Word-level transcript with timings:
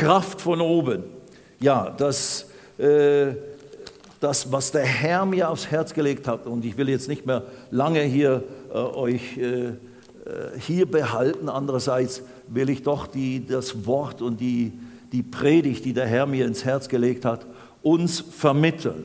Kraft 0.00 0.40
von 0.40 0.62
oben. 0.62 1.04
Ja, 1.60 1.90
das, 1.90 2.46
äh, 2.78 3.34
das, 4.18 4.50
was 4.50 4.72
der 4.72 4.84
Herr 4.84 5.26
mir 5.26 5.50
aufs 5.50 5.70
Herz 5.70 5.92
gelegt 5.92 6.26
hat, 6.26 6.46
und 6.46 6.64
ich 6.64 6.78
will 6.78 6.88
jetzt 6.88 7.06
nicht 7.06 7.26
mehr 7.26 7.42
lange 7.70 8.00
hier 8.00 8.42
äh, 8.72 8.78
euch 8.78 9.36
äh, 9.36 9.42
äh 9.42 9.74
hier 10.58 10.90
behalten, 10.90 11.50
andererseits 11.50 12.22
will 12.48 12.70
ich 12.70 12.82
doch 12.82 13.06
die, 13.06 13.46
das 13.46 13.84
Wort 13.84 14.22
und 14.22 14.40
die, 14.40 14.72
die 15.12 15.22
Predigt, 15.22 15.84
die 15.84 15.92
der 15.92 16.06
Herr 16.06 16.24
mir 16.24 16.46
ins 16.46 16.64
Herz 16.64 16.88
gelegt 16.88 17.26
hat, 17.26 17.44
uns 17.82 18.20
vermitteln. 18.20 19.04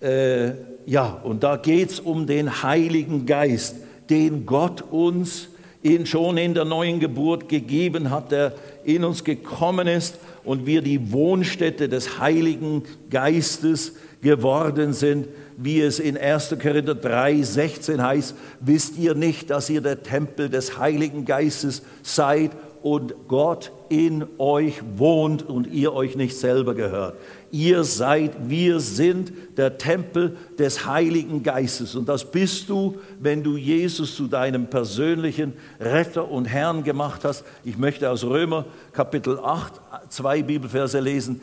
Äh, 0.00 0.52
ja, 0.86 1.20
und 1.24 1.42
da 1.42 1.56
geht 1.56 1.90
es 1.90 1.98
um 1.98 2.28
den 2.28 2.62
Heiligen 2.62 3.26
Geist, 3.26 3.74
den 4.08 4.46
Gott 4.46 4.82
uns 4.90 5.48
in, 5.82 6.06
schon 6.06 6.36
in 6.36 6.54
der 6.54 6.64
neuen 6.64 7.00
Geburt 7.00 7.48
gegeben 7.48 8.10
hat, 8.10 8.32
der 8.32 8.54
in 8.84 9.04
uns 9.04 9.24
gekommen 9.24 9.86
ist 9.86 10.18
und 10.44 10.66
wir 10.66 10.82
die 10.82 11.12
Wohnstätte 11.12 11.88
des 11.88 12.18
Heiligen 12.18 12.82
Geistes 13.10 13.94
geworden 14.22 14.92
sind, 14.92 15.28
wie 15.56 15.80
es 15.80 15.98
in 15.98 16.16
1. 16.16 16.56
Korinther 16.60 16.94
3, 16.94 17.42
16 17.42 18.02
heißt, 18.02 18.34
wisst 18.60 18.98
ihr 18.98 19.14
nicht, 19.14 19.50
dass 19.50 19.70
ihr 19.70 19.80
der 19.80 20.02
Tempel 20.02 20.48
des 20.48 20.78
Heiligen 20.78 21.24
Geistes 21.24 21.82
seid 22.02 22.52
und 22.82 23.14
Gott 23.28 23.72
in 23.88 24.24
euch 24.38 24.80
wohnt 24.96 25.42
und 25.42 25.66
ihr 25.66 25.92
euch 25.92 26.16
nicht 26.16 26.36
selber 26.36 26.74
gehört. 26.74 27.16
Ihr 27.52 27.82
seid, 27.82 28.48
wir 28.48 28.78
sind 28.78 29.32
der 29.56 29.76
Tempel 29.76 30.36
des 30.58 30.86
Heiligen 30.86 31.42
Geistes. 31.42 31.96
Und 31.96 32.08
das 32.08 32.30
bist 32.30 32.68
du, 32.68 32.98
wenn 33.18 33.42
du 33.42 33.56
Jesus 33.56 34.14
zu 34.14 34.28
deinem 34.28 34.68
persönlichen 34.68 35.54
Retter 35.80 36.30
und 36.30 36.44
Herrn 36.44 36.84
gemacht 36.84 37.24
hast. 37.24 37.44
Ich 37.64 37.76
möchte 37.76 38.08
aus 38.08 38.22
Römer 38.22 38.66
Kapitel 38.92 39.40
8 39.40 39.80
zwei 40.10 40.42
Bibelverse 40.42 41.00
lesen. 41.00 41.40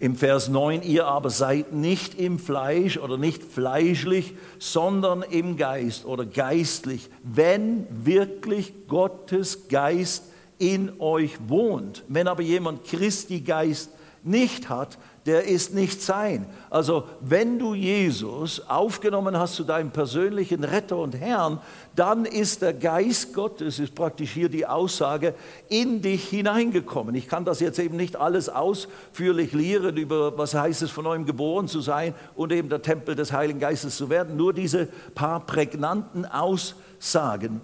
Im 0.00 0.14
Vers 0.14 0.48
9, 0.48 0.82
ihr 0.82 1.06
aber 1.06 1.28
seid 1.28 1.72
nicht 1.72 2.14
im 2.14 2.38
Fleisch 2.38 2.98
oder 2.98 3.18
nicht 3.18 3.42
fleischlich, 3.42 4.34
sondern 4.60 5.22
im 5.22 5.56
Geist 5.56 6.06
oder 6.06 6.24
geistlich, 6.24 7.10
wenn 7.24 7.84
wirklich 7.90 8.72
Gottes 8.86 9.66
Geist 9.68 10.22
in 10.58 10.92
euch 11.00 11.36
wohnt. 11.48 12.04
Wenn 12.06 12.28
aber 12.28 12.42
jemand 12.42 12.84
Christi 12.84 13.40
Geist 13.40 13.90
nicht 14.22 14.68
hat, 14.68 14.98
der 15.28 15.44
ist 15.44 15.74
nicht 15.74 16.00
sein. 16.00 16.46
Also 16.70 17.04
wenn 17.20 17.58
du 17.58 17.74
Jesus 17.74 18.66
aufgenommen 18.66 19.38
hast 19.38 19.56
zu 19.56 19.62
deinem 19.62 19.90
persönlichen 19.90 20.64
Retter 20.64 20.96
und 20.96 21.14
Herrn, 21.14 21.60
dann 21.94 22.24
ist 22.24 22.62
der 22.62 22.72
Geist 22.72 23.34
Gottes, 23.34 23.78
ist 23.78 23.94
praktisch 23.94 24.30
hier 24.32 24.48
die 24.48 24.64
Aussage, 24.64 25.34
in 25.68 26.00
dich 26.00 26.26
hineingekommen. 26.28 27.14
Ich 27.14 27.28
kann 27.28 27.44
das 27.44 27.60
jetzt 27.60 27.78
eben 27.78 27.96
nicht 27.98 28.16
alles 28.16 28.48
ausführlich 28.48 29.52
lehren 29.52 29.98
über, 29.98 30.38
was 30.38 30.54
heißt 30.54 30.80
es 30.80 30.90
von 30.90 31.04
neuem 31.04 31.26
geboren 31.26 31.68
zu 31.68 31.82
sein 31.82 32.14
und 32.34 32.50
eben 32.50 32.70
der 32.70 32.80
Tempel 32.80 33.14
des 33.14 33.30
Heiligen 33.30 33.60
Geistes 33.60 33.98
zu 33.98 34.08
werden. 34.08 34.34
Nur 34.34 34.54
diese 34.54 34.88
paar 35.14 35.40
prägnanten 35.40 36.24
Aussagen. 36.24 37.60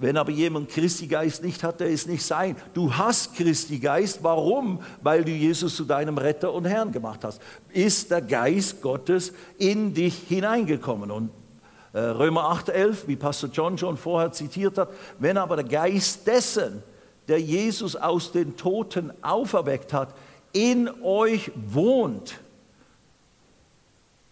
Wenn 0.00 0.16
aber 0.16 0.30
jemand 0.30 0.68
Christi 0.68 1.08
Geist 1.08 1.42
nicht 1.42 1.64
hat, 1.64 1.80
der 1.80 1.88
ist 1.88 2.06
nicht 2.06 2.24
sein. 2.24 2.56
Du 2.72 2.94
hast 2.94 3.34
Christi 3.34 3.80
Geist. 3.80 4.20
Warum? 4.22 4.80
Weil 5.02 5.24
du 5.24 5.32
Jesus 5.32 5.74
zu 5.74 5.84
deinem 5.84 6.18
Retter 6.18 6.52
und 6.52 6.66
Herrn 6.66 6.92
gemacht 6.92 7.24
hast. 7.24 7.42
Ist 7.72 8.12
der 8.12 8.22
Geist 8.22 8.80
Gottes 8.80 9.32
in 9.58 9.94
dich 9.94 10.14
hineingekommen. 10.28 11.10
Und 11.10 11.30
äh, 11.92 11.98
Römer 11.98 12.42
8,11, 12.42 13.08
wie 13.08 13.16
Pastor 13.16 13.50
John 13.52 13.76
schon 13.76 13.96
vorher 13.96 14.30
zitiert 14.30 14.78
hat, 14.78 14.90
wenn 15.18 15.36
aber 15.36 15.56
der 15.56 15.64
Geist 15.64 16.24
dessen, 16.28 16.84
der 17.26 17.40
Jesus 17.40 17.96
aus 17.96 18.30
den 18.30 18.56
Toten 18.56 19.12
auferweckt 19.20 19.92
hat, 19.92 20.14
in 20.52 20.88
euch 21.02 21.50
wohnt, 21.56 22.38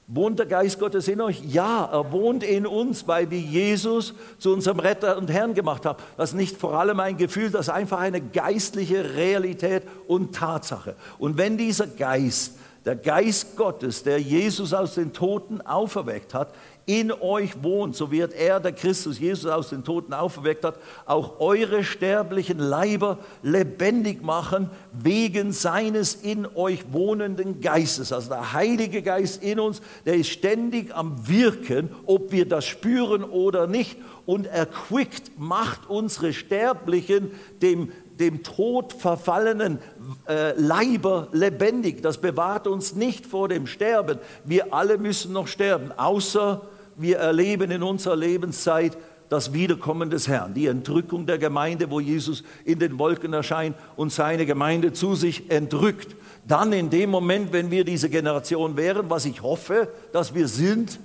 Wohnt 0.08 0.38
der 0.38 0.46
Geist 0.46 0.78
Gottes 0.78 1.08
in 1.08 1.20
euch? 1.20 1.42
Ja, 1.44 1.84
er 1.84 2.12
wohnt 2.12 2.44
in 2.44 2.64
uns, 2.64 3.08
weil 3.08 3.28
wir 3.28 3.40
Jesus 3.40 4.14
zu 4.38 4.52
unserem 4.52 4.78
Retter 4.78 5.16
und 5.16 5.32
Herrn 5.32 5.52
gemacht 5.54 5.84
haben. 5.84 6.00
Das 6.16 6.30
ist 6.30 6.36
nicht 6.36 6.56
vor 6.56 6.74
allem 6.74 7.00
ein 7.00 7.16
Gefühl, 7.16 7.50
das 7.50 7.66
ist 7.66 7.74
einfach 7.74 7.98
eine 7.98 8.20
geistliche 8.20 9.16
Realität 9.16 9.82
und 10.06 10.32
Tatsache. 10.32 10.94
Und 11.18 11.38
wenn 11.38 11.58
dieser 11.58 11.88
Geist, 11.88 12.52
der 12.84 12.94
Geist 12.94 13.56
Gottes, 13.56 14.04
der 14.04 14.20
Jesus 14.20 14.72
aus 14.72 14.94
den 14.94 15.12
Toten 15.12 15.60
auferweckt 15.60 16.34
hat, 16.34 16.54
in 16.86 17.10
euch 17.10 17.64
wohnt, 17.64 17.96
so 17.96 18.12
wird 18.12 18.32
er, 18.32 18.60
der 18.60 18.70
Christus 18.70 19.18
Jesus 19.18 19.50
aus 19.50 19.70
den 19.70 19.82
Toten 19.82 20.14
auferweckt 20.14 20.64
hat, 20.64 20.78
auch 21.04 21.40
eure 21.40 21.82
sterblichen 21.82 22.58
Leiber 22.58 23.18
lebendig 23.42 24.22
machen 24.22 24.70
wegen 24.92 25.50
seines 25.50 26.14
in 26.14 26.46
euch 26.46 26.92
wohnenden 26.92 27.60
Geistes. 27.60 28.12
Also 28.12 28.28
der 28.28 28.52
Heilige 28.52 29.02
Geist 29.02 29.42
in 29.42 29.58
uns, 29.58 29.82
der 30.06 30.14
ist 30.14 30.28
ständig 30.28 30.94
am 30.94 31.26
Wirken, 31.26 31.90
ob 32.06 32.30
wir 32.30 32.48
das 32.48 32.64
spüren 32.64 33.24
oder 33.24 33.66
nicht. 33.66 33.98
Und 34.24 34.46
er 34.46 34.66
quickt, 34.66 35.38
macht 35.38 35.90
unsere 35.90 36.32
sterblichen, 36.32 37.32
dem 37.62 37.90
dem 38.18 38.42
Tod 38.42 38.94
verfallenen 38.94 39.78
äh, 40.26 40.58
Leiber 40.58 41.28
lebendig. 41.32 42.02
Das 42.02 42.18
bewahrt 42.18 42.66
uns 42.66 42.94
nicht 42.94 43.26
vor 43.26 43.48
dem 43.48 43.66
Sterben. 43.66 44.18
Wir 44.42 44.72
alle 44.72 44.96
müssen 44.96 45.34
noch 45.34 45.48
sterben, 45.48 45.92
außer 45.92 46.62
wir 46.96 47.18
erleben 47.18 47.70
in 47.70 47.82
unserer 47.82 48.16
Lebenszeit 48.16 48.96
das 49.28 49.52
Wiederkommen 49.52 50.10
des 50.10 50.28
Herrn, 50.28 50.54
die 50.54 50.66
Entrückung 50.66 51.26
der 51.26 51.38
Gemeinde, 51.38 51.90
wo 51.90 52.00
Jesus 52.00 52.44
in 52.64 52.78
den 52.78 52.98
Wolken 52.98 53.32
erscheint 53.32 53.76
und 53.96 54.12
seine 54.12 54.46
Gemeinde 54.46 54.92
zu 54.92 55.14
sich 55.14 55.50
entrückt. 55.50 56.14
Dann 56.46 56.72
in 56.72 56.90
dem 56.90 57.10
Moment, 57.10 57.52
wenn 57.52 57.70
wir 57.70 57.84
diese 57.84 58.08
Generation 58.08 58.76
wären, 58.76 59.10
was 59.10 59.24
ich 59.24 59.42
hoffe, 59.42 59.88
dass 60.12 60.34
wir 60.34 60.46
sind, 60.46 61.00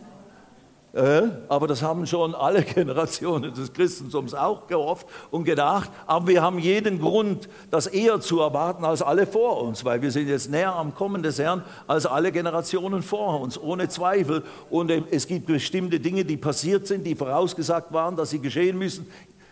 aber 0.94 1.68
das 1.68 1.82
haben 1.82 2.06
schon 2.06 2.36
alle 2.36 2.64
Generationen 2.76 3.54
des 3.54 3.72
Christentums 3.72 4.34
auch 4.34 4.68
gehofft 4.68 5.08
und 5.30 5.46
gedacht. 5.46 5.90
Aber 6.06 6.28
wir 6.28 6.42
haben 6.42 6.60
jeden 6.60 7.00
Grund, 7.00 7.48
das 7.70 7.88
eher 7.88 8.20
zu 8.20 8.42
erwarten 8.42 8.84
als 8.84 9.02
alle 9.02 9.26
vor 9.26 9.62
uns, 9.62 9.86
weil 9.86 10.02
wir 10.02 10.12
sind 10.12 10.28
jetzt 10.28 10.52
näher 10.52 10.76
am 10.76 10.94
Kommen 10.94 11.24
des 11.24 11.40
Herrn 11.40 11.64
als 11.88 12.06
alle 12.06 12.32
Generationen 12.34 13.04
vor 13.04 13.40
uns, 13.40 13.58
ohne 13.58 13.88
Zweifel. 13.88 14.44
Und 14.70 14.92
äh, 14.92 15.04
es 15.12 15.28
gibt 15.28 15.46
bestimmte 15.46 16.00
Dinge, 16.02 16.26
die 16.26 16.38
passiert 16.38 16.88
sind, 16.88 17.06
die 17.06 17.16
vorausgesagt 17.16 17.94
waren, 17.94 18.18
dass 18.18 18.32
sie 18.32 18.40
geschehen 18.40 18.78
müssen. 18.78 19.08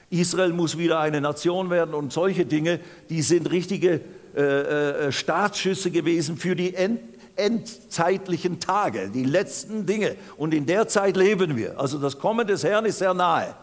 Israel 0.09 0.51
muss 0.51 0.77
wieder 0.77 0.99
eine 0.99 1.21
Nation 1.21 1.69
werden 1.69 1.93
und 1.93 2.11
solche 2.11 2.45
Dinge, 2.45 2.79
die 3.09 3.21
sind 3.21 3.49
richtige 3.51 4.01
äh, 4.35 4.41
äh, 4.41 5.11
Startschüsse 5.11 5.91
gewesen 5.91 6.35
für 6.35 6.55
die 6.55 6.73
End 6.73 6.99
endzeitlichen 7.39 8.59
Tage, 8.59 9.09
die 9.09 9.23
letzten 9.23 9.85
Dinge. 9.85 10.15
Und 10.37 10.53
in 10.53 10.65
der 10.65 10.87
Zeit 10.87 11.17
leben 11.17 11.55
wir. 11.55 11.79
Also 11.79 11.97
das 11.97 12.19
Kommen 12.19 12.45
des 12.45 12.63
Herrn 12.63 12.85
ist 12.85 12.99
sehr 12.99 13.13
nahe. 13.13 13.55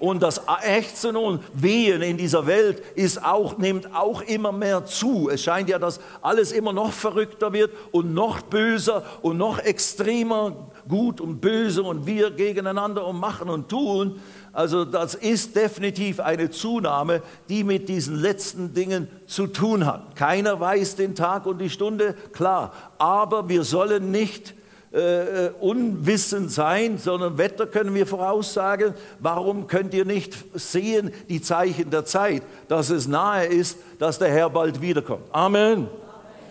Und 0.00 0.22
das 0.22 0.40
Ächzen 0.62 1.14
und 1.14 1.42
Wehen 1.52 2.00
in 2.00 2.16
dieser 2.16 2.46
Welt 2.46 2.82
ist 2.94 3.22
auch, 3.22 3.58
nimmt 3.58 3.94
auch 3.94 4.22
immer 4.22 4.50
mehr 4.50 4.86
zu. 4.86 5.28
Es 5.28 5.42
scheint 5.42 5.68
ja, 5.68 5.78
dass 5.78 6.00
alles 6.22 6.52
immer 6.52 6.72
noch 6.72 6.90
verrückter 6.90 7.52
wird 7.52 7.70
und 7.92 8.14
noch 8.14 8.40
böser 8.40 9.04
und 9.20 9.36
noch 9.36 9.58
extremer 9.58 10.56
gut 10.88 11.20
und 11.20 11.42
böse 11.42 11.82
und 11.82 12.06
wir 12.06 12.30
gegeneinander 12.30 13.06
und 13.06 13.20
machen 13.20 13.50
und 13.50 13.68
tun. 13.68 14.18
Also 14.52 14.84
das 14.84 15.14
ist 15.14 15.54
definitiv 15.54 16.18
eine 16.20 16.50
Zunahme, 16.50 17.22
die 17.48 17.62
mit 17.62 17.88
diesen 17.88 18.16
letzten 18.16 18.74
Dingen 18.74 19.08
zu 19.26 19.46
tun 19.46 19.86
hat. 19.86 20.16
Keiner 20.16 20.58
weiß 20.58 20.96
den 20.96 21.14
Tag 21.14 21.46
und 21.46 21.58
die 21.58 21.70
Stunde, 21.70 22.14
klar. 22.32 22.72
Aber 22.98 23.48
wir 23.48 23.62
sollen 23.62 24.10
nicht 24.10 24.54
äh, 24.92 25.46
äh, 25.46 25.50
unwissend 25.60 26.50
sein, 26.50 26.98
sondern 26.98 27.38
Wetter 27.38 27.68
können 27.68 27.94
wir 27.94 28.08
voraussagen. 28.08 28.94
Warum 29.20 29.68
könnt 29.68 29.94
ihr 29.94 30.04
nicht 30.04 30.34
sehen 30.54 31.12
die 31.28 31.40
Zeichen 31.40 31.90
der 31.90 32.04
Zeit, 32.04 32.42
dass 32.66 32.90
es 32.90 33.06
nahe 33.06 33.46
ist, 33.46 33.78
dass 34.00 34.18
der 34.18 34.30
Herr 34.30 34.50
bald 34.50 34.82
wiederkommt? 34.82 35.22
Amen. 35.30 35.86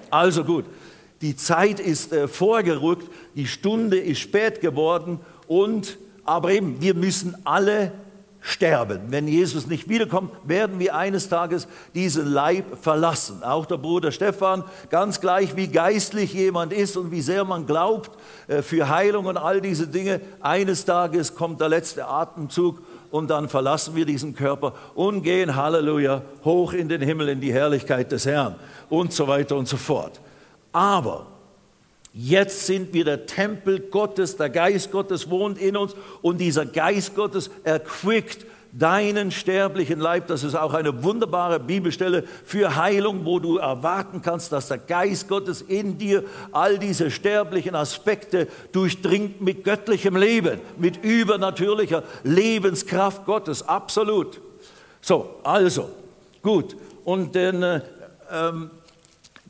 Also 0.09 0.45
gut, 0.45 0.63
die 1.21 1.35
Zeit 1.35 1.81
ist 1.81 2.13
äh, 2.13 2.29
vorgerückt, 2.29 3.11
die 3.35 3.45
Stunde 3.45 3.99
ist 3.99 4.19
spät 4.19 4.61
geworden 4.61 5.19
und 5.49 5.97
aber 6.29 6.51
eben, 6.51 6.79
wir 6.79 6.93
müssen 6.93 7.35
alle 7.43 7.91
sterben. 8.39 9.01
Wenn 9.07 9.27
Jesus 9.27 9.65
nicht 9.65 9.89
wiederkommt, 9.89 10.31
werden 10.43 10.77
wir 10.77 10.95
eines 10.95 11.27
Tages 11.27 11.67
diesen 11.95 12.31
Leib 12.31 12.77
verlassen. 12.79 13.43
Auch 13.43 13.65
der 13.65 13.77
Bruder 13.77 14.11
Stephan, 14.11 14.63
ganz 14.91 15.21
gleich 15.21 15.55
wie 15.55 15.69
geistlich 15.69 16.35
jemand 16.35 16.71
ist 16.71 16.97
und 16.97 17.09
wie 17.09 17.21
sehr 17.21 17.45
man 17.45 17.65
glaubt 17.65 18.11
äh, 18.47 18.61
für 18.61 18.89
Heilung 18.89 19.25
und 19.25 19.37
all 19.37 19.59
diese 19.59 19.87
Dinge, 19.87 20.21
eines 20.39 20.85
Tages 20.85 21.33
kommt 21.33 21.61
der 21.61 21.69
letzte 21.69 22.05
Atemzug 22.05 22.79
und 23.09 23.31
dann 23.31 23.49
verlassen 23.49 23.95
wir 23.95 24.05
diesen 24.05 24.35
Körper 24.35 24.73
und 24.93 25.23
gehen, 25.23 25.55
Halleluja, 25.55 26.21
hoch 26.45 26.73
in 26.73 26.89
den 26.89 27.01
Himmel, 27.01 27.29
in 27.29 27.41
die 27.41 27.51
Herrlichkeit 27.51 28.11
des 28.11 28.27
Herrn 28.27 28.53
und 28.87 29.13
so 29.13 29.27
weiter 29.27 29.55
und 29.55 29.67
so 29.67 29.77
fort. 29.77 30.21
Aber 30.73 31.25
Jetzt 32.13 32.65
sind 32.65 32.93
wir 32.93 33.05
der 33.05 33.25
Tempel 33.27 33.79
Gottes, 33.79 34.35
der 34.35 34.49
Geist 34.49 34.91
Gottes 34.91 35.29
wohnt 35.29 35.59
in 35.59 35.77
uns 35.77 35.95
und 36.21 36.39
dieser 36.39 36.65
Geist 36.65 37.15
Gottes 37.15 37.51
erquickt 37.63 38.45
deinen 38.71 39.31
sterblichen 39.31 39.99
Leib. 39.99 40.27
Das 40.27 40.43
ist 40.43 40.55
auch 40.55 40.73
eine 40.73 41.03
wunderbare 41.03 41.59
Bibelstelle 41.59 42.23
für 42.45 42.75
Heilung, 42.75 43.25
wo 43.25 43.39
du 43.39 43.57
erwarten 43.57 44.21
kannst, 44.21 44.51
dass 44.51 44.67
der 44.67 44.77
Geist 44.77 45.27
Gottes 45.27 45.61
in 45.61 45.97
dir 45.97 46.23
all 46.51 46.77
diese 46.77 47.11
sterblichen 47.11 47.75
Aspekte 47.75 48.47
durchdringt 48.71 49.41
mit 49.41 49.63
göttlichem 49.63 50.15
Leben, 50.15 50.59
mit 50.77 51.03
übernatürlicher 51.03 52.03
Lebenskraft 52.23 53.25
Gottes. 53.25 53.67
Absolut. 53.67 54.41
So, 55.01 55.35
also, 55.43 55.89
gut. 56.41 56.75
Und 57.05 57.35
dann, 57.35 57.63
äh, 57.63 57.81
ähm, 58.31 58.69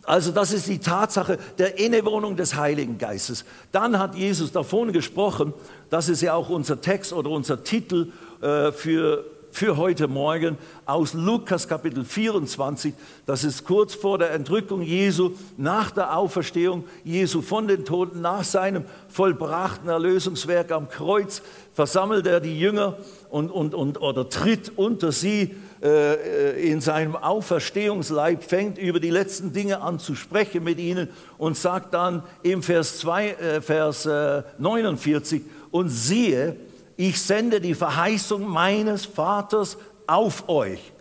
also 0.10 0.32
das 0.32 0.52
ist 0.52 0.68
die 0.68 0.80
Tatsache 0.80 1.38
der 1.60 1.78
Innewohnung 1.78 2.36
des 2.36 2.56
Heiligen 2.56 2.98
Geistes. 2.98 3.46
Dann 3.72 4.00
hat 4.00 4.16
Jesus 4.16 4.52
davon 4.52 4.92
gesprochen, 4.92 5.54
das 5.92 6.10
ist 6.10 6.22
ja 6.22 6.34
auch 6.34 6.50
unser 6.50 6.82
Text 6.82 7.14
oder 7.14 7.30
unser 7.30 7.64
Titel 7.64 8.12
äh, 8.42 8.72
für, 8.72 9.24
für 9.52 9.78
heute 9.78 10.08
Morgen 10.08 10.58
aus 10.88 11.14
Lukas 11.14 11.68
Kapitel 11.68 12.04
24. 12.04 12.96
Das 13.28 13.44
ist 13.44 13.66
kurz 13.66 13.94
vor 13.94 14.18
der 14.18 14.32
Entrückung 14.32 14.82
Jesu, 14.82 15.34
nach 15.58 15.92
der 15.92 16.18
Auferstehung 16.18 16.86
Jesu 17.04 17.44
von 17.44 17.68
den 17.68 17.86
Toten, 17.86 18.20
nach 18.20 18.44
seinem 18.44 18.86
vollbrachten 19.10 19.90
Erlösungswerk 19.90 20.72
am 20.72 20.90
Kreuz, 20.90 21.44
versammelt 21.76 22.26
er 22.26 22.40
die 22.40 22.60
Jünger 22.60 22.98
und, 23.30 23.52
und, 23.52 23.76
und, 23.76 24.02
oder 24.02 24.28
tritt 24.28 24.72
unter 24.76 25.12
sie 25.12 25.56
in 25.82 26.82
seinem 26.82 27.16
Auferstehungsleib, 27.16 28.44
fängt 28.44 28.78
über 28.78 29.00
die 29.00 29.12
letzten 29.12 29.54
Dinge 29.54 29.82
an 29.82 30.00
zu 30.00 30.14
sprechen 30.14 30.64
mit 30.64 30.78
ihnen 30.78 31.08
und 31.38 31.56
sagt 31.56 31.94
dann 31.94 32.24
im 32.44 32.62
Vers, 32.64 33.00
2, 33.00 33.28
äh, 33.30 33.62
Vers 33.62 34.06
äh, 34.06 34.44
49, 34.58 35.42
und 35.72 35.90
siehe, 35.90 36.58
ich 36.98 37.22
sende 37.22 37.62
die 37.62 37.76
Verheißung 37.76 38.46
meines 38.46 39.06
Vaters 39.06 39.78
auf 40.06 40.50
euch. 40.50 40.92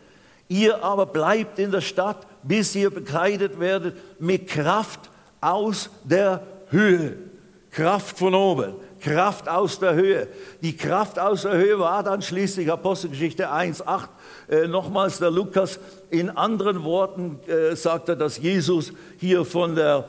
Ihr 0.48 0.84
aber 0.84 1.06
bleibt 1.06 1.58
in 1.58 1.72
der 1.72 1.80
Stadt, 1.80 2.26
bis 2.42 2.74
ihr 2.74 2.90
bekleidet 2.90 3.58
werdet 3.58 3.96
mit 4.20 4.46
Kraft 4.46 5.10
aus 5.40 5.90
der 6.04 6.42
Höhe. 6.70 7.16
Kraft 7.70 8.18
von 8.18 8.34
oben. 8.34 8.74
Kraft 9.00 9.48
aus 9.48 9.78
der 9.78 9.94
Höhe. 9.94 10.28
Die 10.62 10.76
Kraft 10.76 11.18
aus 11.18 11.42
der 11.42 11.52
Höhe 11.52 11.78
war 11.78 12.02
dann 12.02 12.22
schließlich 12.22 12.70
Apostelgeschichte 12.70 13.50
1.8. 13.50 14.08
Äh, 14.48 14.68
nochmals 14.68 15.18
der 15.18 15.30
Lukas 15.30 15.78
in 16.10 16.30
anderen 16.30 16.84
Worten 16.84 17.40
äh, 17.46 17.76
sagt 17.76 18.08
er, 18.08 18.16
dass 18.16 18.38
Jesus 18.38 18.92
hier 19.18 19.44
von 19.44 19.74
der, 19.74 20.08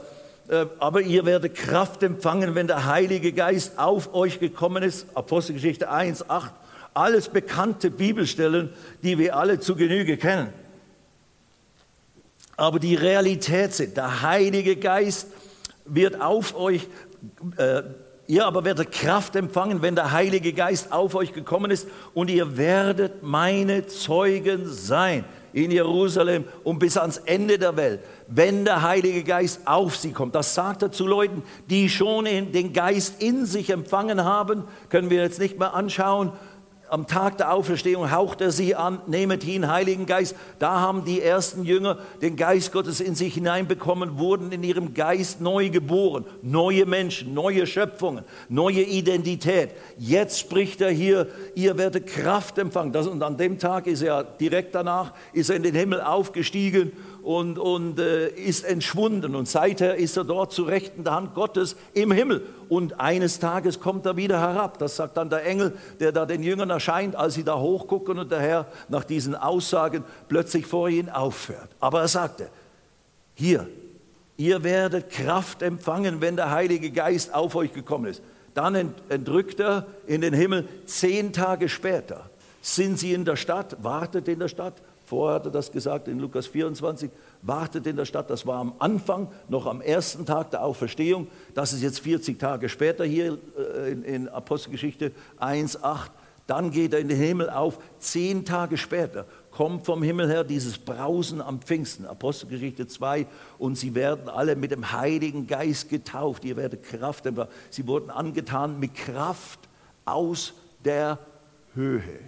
äh, 0.50 0.66
aber 0.80 1.02
ihr 1.02 1.26
werdet 1.26 1.56
Kraft 1.56 2.04
empfangen, 2.04 2.56
wenn 2.56 2.68
der 2.68 2.86
Heilige 2.86 3.34
Geist 3.34 3.78
auf 3.78 4.14
euch 4.14 4.40
gekommen 4.40 4.84
ist. 4.84 5.08
Apostelgeschichte 5.16 5.92
1.8. 5.92 6.50
Alles 6.94 7.30
bekannte 7.30 7.92
Bibelstellen, 7.92 8.74
die 9.04 9.18
wir 9.18 9.36
alle 9.36 9.60
zu 9.60 9.76
Genüge 9.76 10.18
kennen. 10.18 10.54
Aber 12.58 12.80
die 12.80 12.96
Realität 12.96 13.74
sind, 13.74 13.96
der 13.96 14.22
Heilige 14.22 14.76
Geist 14.76 15.28
wird 15.86 16.22
auf 16.22 16.56
euch 16.56 16.88
äh, 17.58 17.84
Ihr 18.30 18.46
aber 18.46 18.64
werdet 18.64 18.92
Kraft 18.92 19.36
empfangen, 19.36 19.82
wenn 19.82 19.96
der 19.96 20.12
Heilige 20.12 20.54
Geist 20.54 20.92
auf 20.92 21.16
euch 21.16 21.34
gekommen 21.34 21.72
ist 21.72 21.88
und 22.14 22.30
ihr 22.30 22.58
werdet 22.58 23.24
meine 23.24 23.88
Zeugen 23.88 24.68
sein 24.68 25.26
in 25.52 25.72
Jerusalem 25.72 26.46
und 26.64 26.78
bis 26.78 26.96
ans 26.96 27.18
Ende 27.18 27.58
der 27.58 27.76
Welt, 27.76 28.02
wenn 28.28 28.66
der 28.66 28.84
Heilige 28.84 29.24
Geist 29.24 29.62
auf 29.66 29.96
sie 29.96 30.12
kommt. 30.12 30.36
Das 30.36 30.54
sagt 30.54 30.84
er 30.84 30.92
zu 30.92 31.08
Leuten, 31.08 31.42
die 31.72 31.90
schon 31.90 32.26
den 32.26 32.72
Geist 32.72 33.20
in 33.20 33.48
sich 33.48 33.72
empfangen 33.72 34.24
haben, 34.24 34.64
können 34.90 35.10
wir 35.10 35.24
jetzt 35.24 35.40
nicht 35.40 35.58
mehr 35.58 35.74
anschauen, 35.74 36.32
am 36.90 37.08
Tag 37.08 37.38
der 37.38 37.54
Auferstehung 37.54 38.12
haucht 38.12 38.42
er 38.42 38.52
sie 38.52 38.76
an, 38.76 39.02
nehmet 39.08 39.44
ihn, 39.46 39.72
Heiligen 39.72 40.06
Geist. 40.06 40.36
Da 40.58 40.80
haben 40.80 41.06
die 41.06 41.22
ersten 41.22 41.64
Jünger 41.64 42.00
den 42.22 42.36
Geist 42.36 42.72
Gottes 42.72 43.00
in 43.00 43.16
sich 43.16 43.36
hineinbekommen, 43.36 44.18
wurden 44.18 44.52
in 44.52 44.64
ihrem 44.64 44.94
Geist 44.94 45.42
neu 45.42 45.70
geboren. 45.70 46.26
Neue 46.42 46.86
Menschen, 46.86 47.34
neue 47.34 47.68
Schöpfungen, 47.68 48.24
neue 48.50 48.82
Identität. 48.82 49.72
Jetzt 49.98 50.40
spricht 50.40 50.82
er 50.82 50.92
hier, 50.92 51.28
ihr 51.56 51.78
werdet 51.78 52.08
Kraft 52.08 52.58
empfangen. 52.58 52.92
Das, 52.92 53.08
und 53.08 53.22
an 53.22 53.38
dem 53.38 53.60
Tag 53.60 53.88
ist 53.88 54.02
er 54.02 54.24
direkt 54.24 54.76
danach, 54.76 55.14
ist 55.34 55.50
er 55.50 55.56
in 55.56 55.64
den 55.64 55.76
Himmel 55.76 56.02
aufgestiegen 56.02 56.92
und, 57.22 57.60
und 57.60 58.00
äh, 58.00 58.30
ist 58.30 58.64
entschwunden. 58.66 59.36
Und 59.36 59.48
seither 59.48 59.96
ist 59.96 60.18
er 60.18 60.24
dort 60.24 60.52
zu 60.52 60.64
Rechten 60.64 61.04
der 61.04 61.14
Hand 61.14 61.36
Gottes 61.36 61.76
im 61.94 62.12
Himmel. 62.12 62.46
Und 62.70 63.00
eines 63.00 63.40
Tages 63.40 63.80
kommt 63.80 64.06
er 64.06 64.16
wieder 64.16 64.40
herab. 64.40 64.80
Das 64.80 64.96
sagt 64.96 65.18
dann 65.18 65.30
der 65.30 65.46
Engel, 65.46 65.78
der 66.00 66.12
da 66.12 66.26
den 66.26 66.44
Jüngern 66.44 66.70
erscheint, 66.70 67.16
als 67.16 67.34
sie 67.34 67.44
da 67.44 67.58
hochgucken 67.58 68.20
und 68.20 68.32
der 68.32 68.40
Herr 68.40 68.66
nach 68.88 69.04
diesen 69.04 69.36
Aussagen 69.36 70.04
plötzlich 70.28 70.66
vor 70.66 70.90
ihnen 70.90 71.10
aufhört. 71.10 71.70
Aber 71.80 72.02
er 72.02 72.08
sagte, 72.08 72.50
hier, 73.36 73.68
ihr 74.38 74.64
werdet 74.64 75.10
Kraft 75.10 75.62
empfangen, 75.62 76.22
wenn 76.22 76.36
der 76.36 76.52
Heilige 76.52 76.92
Geist 76.92 77.34
auf 77.34 77.56
euch 77.56 77.74
gekommen 77.74 78.06
ist. 78.06 78.22
Dann 78.54 78.94
entrückt 79.10 79.60
er 79.60 79.86
in 80.08 80.22
den 80.22 80.34
Himmel. 80.34 80.68
Zehn 80.86 81.34
Tage 81.34 81.70
später 81.70 82.30
sind 82.62 83.00
sie 83.00 83.14
in 83.14 83.26
der 83.26 83.36
Stadt, 83.36 83.78
wartet 83.84 84.28
in 84.28 84.40
der 84.40 84.48
Stadt 84.48 84.74
Vorher 85.10 85.38
hat 85.38 85.46
er 85.46 85.52
das 85.52 85.72
gesagt 85.72 86.08
in 86.08 86.20
Lukas 86.20 86.46
24, 86.46 87.10
wartet 87.42 87.88
in 87.88 87.96
der 87.96 88.06
Stadt. 88.06 88.30
Das 88.30 88.46
war 88.46 88.60
am 88.60 88.74
Anfang, 88.78 89.28
noch 89.48 89.66
am 89.66 89.82
ersten 89.82 90.24
Tag 90.24 90.52
der 90.52 90.64
Auferstehung. 90.64 91.28
Das 91.56 91.74
ist 91.74 91.82
jetzt 91.82 92.02
40 92.02 92.38
Tage 92.38 92.70
später 92.70 93.06
hier 93.06 93.40
äh, 93.58 93.94
in, 93.94 94.30
Apostelgeschichte 94.30 95.12
1,8. 95.40 96.12
Dann 96.46 96.70
geht 96.70 96.94
er 96.94 97.00
in 97.00 97.08
den 97.08 97.18
Himmel 97.18 97.50
auf. 97.50 97.80
Zehn 97.98 98.46
Tage 98.46 98.78
später 98.78 99.26
kommt 99.50 99.88
vom 99.88 100.04
Himmel 100.04 100.30
her 100.30 100.44
dieses 100.44 100.78
Brausen 100.78 101.42
am 101.42 101.60
Pfingsten, 101.60 102.06
Apostelgeschichte 102.06 102.88
2. 102.88 103.26
Und 103.58 103.80
sie 103.80 103.96
werden 103.96 104.30
alle 104.30 104.56
mit 104.56 104.70
dem 104.70 104.92
Heiligen 104.92 105.48
Geist 105.48 105.90
getauft. 105.90 106.46
Ihr 106.46 106.56
werdet 106.56 106.84
Kraft. 106.84 107.28
Sie 107.72 107.88
wurden 107.88 108.12
angetan 108.12 108.80
mit 108.80 108.94
Kraft 108.94 109.60
aus 110.06 110.54
der 110.86 111.18
Höhe. 111.74 112.20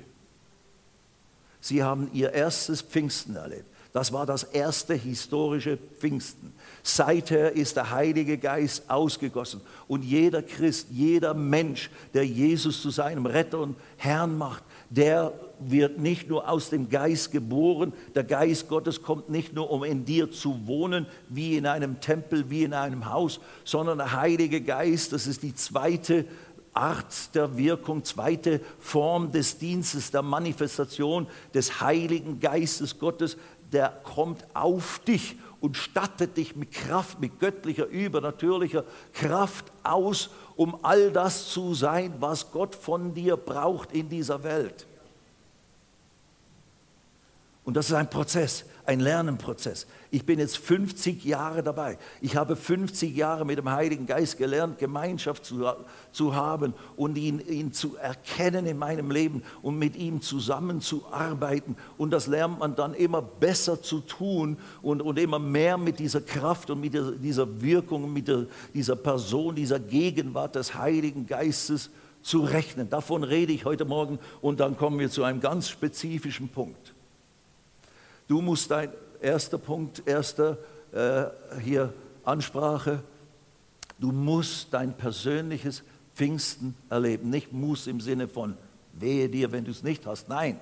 Sie 1.61 1.83
haben 1.83 2.09
ihr 2.13 2.33
erstes 2.33 2.81
Pfingsten 2.81 3.35
erlebt. 3.35 3.65
Das 3.93 4.13
war 4.13 4.25
das 4.25 4.43
erste 4.43 4.93
historische 4.93 5.77
Pfingsten. 5.77 6.53
Seither 6.81 7.51
ist 7.51 7.75
der 7.75 7.91
Heilige 7.91 8.37
Geist 8.37 8.89
ausgegossen. 8.89 9.61
Und 9.87 10.03
jeder 10.03 10.41
Christ, 10.41 10.87
jeder 10.91 11.33
Mensch, 11.33 11.89
der 12.13 12.25
Jesus 12.25 12.81
zu 12.81 12.89
seinem 12.89 13.25
Retter 13.25 13.59
und 13.59 13.75
Herrn 13.97 14.37
macht, 14.37 14.63
der 14.89 15.33
wird 15.59 15.99
nicht 15.99 16.29
nur 16.29 16.49
aus 16.49 16.69
dem 16.69 16.89
Geist 16.89 17.31
geboren. 17.31 17.93
Der 18.15 18.23
Geist 18.23 18.69
Gottes 18.69 19.01
kommt 19.01 19.29
nicht 19.29 19.53
nur, 19.53 19.69
um 19.69 19.83
in 19.83 20.05
dir 20.05 20.31
zu 20.31 20.67
wohnen, 20.67 21.05
wie 21.29 21.57
in 21.57 21.65
einem 21.67 21.99
Tempel, 21.99 22.49
wie 22.49 22.63
in 22.63 22.73
einem 22.73 23.09
Haus, 23.09 23.41
sondern 23.65 23.99
der 23.99 24.13
Heilige 24.13 24.61
Geist, 24.61 25.13
das 25.13 25.27
ist 25.27 25.43
die 25.43 25.53
zweite 25.53 26.25
Art 26.73 27.35
der 27.35 27.57
Wirkung, 27.57 28.03
zweite 28.05 28.61
Form 28.79 29.31
des 29.31 29.57
Dienstes, 29.57 30.11
der 30.11 30.21
Manifestation 30.21 31.27
des 31.53 31.81
Heiligen 31.81 32.39
Geistes 32.39 32.97
Gottes, 32.97 33.37
der 33.71 33.89
kommt 34.03 34.45
auf 34.53 34.99
dich 34.99 35.35
und 35.59 35.77
stattet 35.77 36.37
dich 36.37 36.55
mit 36.55 36.71
Kraft, 36.71 37.19
mit 37.19 37.39
göttlicher, 37.39 37.85
übernatürlicher 37.85 38.83
Kraft 39.13 39.65
aus, 39.83 40.29
um 40.55 40.77
all 40.83 41.11
das 41.11 41.49
zu 41.49 41.73
sein, 41.73 42.13
was 42.19 42.51
Gott 42.51 42.75
von 42.75 43.13
dir 43.13 43.37
braucht 43.37 43.91
in 43.91 44.09
dieser 44.09 44.43
Welt. 44.43 44.85
Und 47.63 47.75
das 47.75 47.87
ist 47.87 47.93
ein 47.93 48.09
Prozess 48.09 48.65
ein 48.85 48.99
Lernenprozess. 48.99 49.87
Ich 50.09 50.25
bin 50.25 50.39
jetzt 50.39 50.57
50 50.57 51.23
Jahre 51.23 51.63
dabei. 51.63 51.97
Ich 52.21 52.35
habe 52.35 52.55
50 52.55 53.15
Jahre 53.15 53.45
mit 53.45 53.57
dem 53.57 53.69
Heiligen 53.69 54.05
Geist 54.05 54.37
gelernt, 54.37 54.79
Gemeinschaft 54.79 55.45
zu, 55.45 55.65
zu 56.11 56.35
haben 56.35 56.73
und 56.95 57.17
ihn, 57.17 57.39
ihn 57.47 57.71
zu 57.73 57.95
erkennen 57.97 58.65
in 58.65 58.77
meinem 58.77 59.11
Leben 59.11 59.43
und 59.61 59.77
mit 59.77 59.95
ihm 59.95 60.21
zusammenzuarbeiten. 60.21 61.77
Und 61.97 62.11
das 62.11 62.27
lernt 62.27 62.59
man 62.59 62.75
dann 62.75 62.93
immer 62.93 63.21
besser 63.21 63.81
zu 63.81 64.01
tun 64.01 64.57
und, 64.81 65.01
und 65.01 65.17
immer 65.17 65.39
mehr 65.39 65.77
mit 65.77 65.99
dieser 65.99 66.21
Kraft 66.21 66.69
und 66.69 66.81
mit 66.81 66.93
dieser, 66.93 67.61
Wirkung, 67.61 68.11
mit 68.11 68.27
der, 68.27 68.45
dieser 68.73 68.95
Person, 68.95 69.55
dieser 69.55 69.79
Gegenwart 69.79 70.55
des 70.55 70.75
Heiligen 70.75 71.25
Geistes 71.27 71.89
zu 72.21 72.41
rechnen. 72.41 72.89
Davon 72.89 73.23
rede 73.23 73.53
ich 73.53 73.65
heute 73.65 73.85
Morgen 73.85 74.19
und 74.41 74.59
dann 74.59 74.77
kommen 74.77 74.99
wir 74.99 75.09
zu 75.09 75.23
einem 75.23 75.39
ganz 75.39 75.69
spezifischen 75.69 76.49
Punkt. 76.49 76.93
Du 78.31 78.39
musst 78.39 78.71
dein 78.71 78.87
erster 79.19 79.57
Punkt, 79.57 80.03
erster 80.05 80.57
äh, 80.93 81.59
hier 81.59 81.93
Ansprache, 82.23 83.03
du 83.99 84.13
musst 84.13 84.67
dein 84.71 84.93
persönliches 84.93 85.83
Pfingsten 86.15 86.73
erleben. 86.89 87.29
Nicht 87.29 87.51
muss 87.51 87.87
im 87.87 87.99
Sinne 87.99 88.29
von 88.29 88.55
wehe 88.93 89.27
dir, 89.27 89.51
wenn 89.51 89.65
du 89.65 89.71
es 89.71 89.83
nicht 89.83 90.05
hast. 90.05 90.29
Nein, 90.29 90.61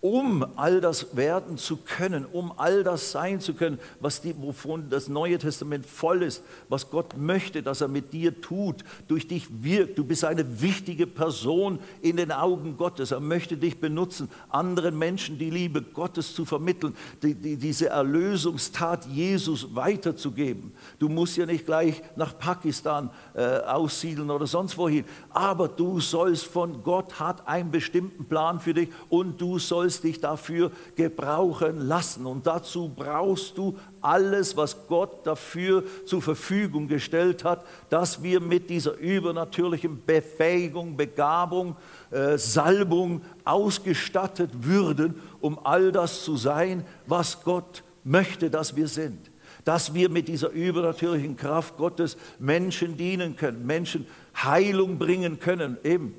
um 0.00 0.46
all 0.54 0.80
das 0.80 1.16
werden 1.16 1.58
zu 1.58 1.76
können, 1.76 2.24
um 2.24 2.52
all 2.56 2.84
das 2.84 3.10
sein 3.10 3.40
zu 3.40 3.54
können, 3.54 3.80
was 3.98 4.20
die, 4.20 4.34
wovon 4.40 4.90
das 4.90 5.08
Neue 5.08 5.38
Testament 5.38 5.86
voll 5.86 6.22
ist, 6.22 6.44
was 6.68 6.90
Gott 6.90 7.16
möchte, 7.16 7.64
dass 7.64 7.80
er 7.80 7.88
mit 7.88 8.12
dir 8.12 8.40
tut, 8.40 8.84
durch 9.08 9.26
dich 9.26 9.48
wirkt. 9.62 9.98
Du 9.98 10.04
bist 10.04 10.24
eine 10.24 10.62
wichtige 10.62 11.08
Person 11.08 11.80
in 12.00 12.16
den 12.16 12.30
Augen 12.30 12.76
Gottes. 12.76 13.10
Er 13.10 13.18
möchte 13.18 13.56
dich 13.56 13.80
benutzen, 13.80 14.28
anderen 14.50 14.96
Menschen 14.96 15.36
die 15.36 15.50
Liebe 15.50 15.82
Gottes 15.82 16.32
zu 16.32 16.44
vermitteln, 16.44 16.94
die, 17.22 17.34
die, 17.34 17.56
diese 17.56 17.88
Erlösungstat 17.88 19.06
Jesus 19.06 19.74
weiterzugeben. 19.74 20.72
Du 21.00 21.08
musst 21.08 21.36
ja 21.36 21.44
nicht 21.44 21.66
gleich 21.66 22.02
nach 22.14 22.38
Pakistan 22.38 23.10
äh, 23.34 23.58
aussiedeln 23.62 24.30
oder 24.30 24.46
sonst 24.46 24.78
wohin, 24.78 25.04
aber 25.30 25.66
du 25.66 25.98
sollst 25.98 26.46
von 26.46 26.84
Gott 26.84 27.18
hat 27.18 27.48
einen 27.48 27.72
bestimmten 27.72 28.26
Plan 28.26 28.60
für 28.60 28.74
dich 28.74 28.90
und 29.08 29.40
du 29.40 29.58
sollst 29.58 29.87
sollst 29.88 30.04
dich 30.04 30.20
dafür 30.20 30.70
gebrauchen 30.96 31.80
lassen. 31.80 32.26
Und 32.26 32.46
dazu 32.46 32.92
brauchst 32.94 33.56
du 33.56 33.78
alles, 34.02 34.54
was 34.54 34.86
Gott 34.86 35.26
dafür 35.26 35.82
zur 36.04 36.20
Verfügung 36.20 36.88
gestellt 36.88 37.42
hat, 37.42 37.64
dass 37.88 38.22
wir 38.22 38.40
mit 38.40 38.68
dieser 38.68 38.98
übernatürlichen 38.98 40.02
Befähigung, 40.04 40.96
Begabung, 40.96 41.74
äh, 42.10 42.36
Salbung 42.36 43.22
ausgestattet 43.44 44.50
würden, 44.60 45.14
um 45.40 45.58
all 45.64 45.90
das 45.90 46.22
zu 46.22 46.36
sein, 46.36 46.84
was 47.06 47.42
Gott 47.42 47.82
möchte, 48.04 48.50
dass 48.50 48.76
wir 48.76 48.88
sind 48.88 49.30
dass 49.64 49.92
wir 49.92 50.08
mit 50.08 50.28
dieser 50.28 50.48
übernatürlichen 50.48 51.36
Kraft 51.36 51.76
Gottes 51.76 52.16
Menschen 52.38 52.96
dienen 52.96 53.36
können, 53.36 53.66
Menschen 53.66 54.06
Heilung 54.34 54.96
bringen 54.96 55.40
können. 55.40 55.76
Eben, 55.84 56.14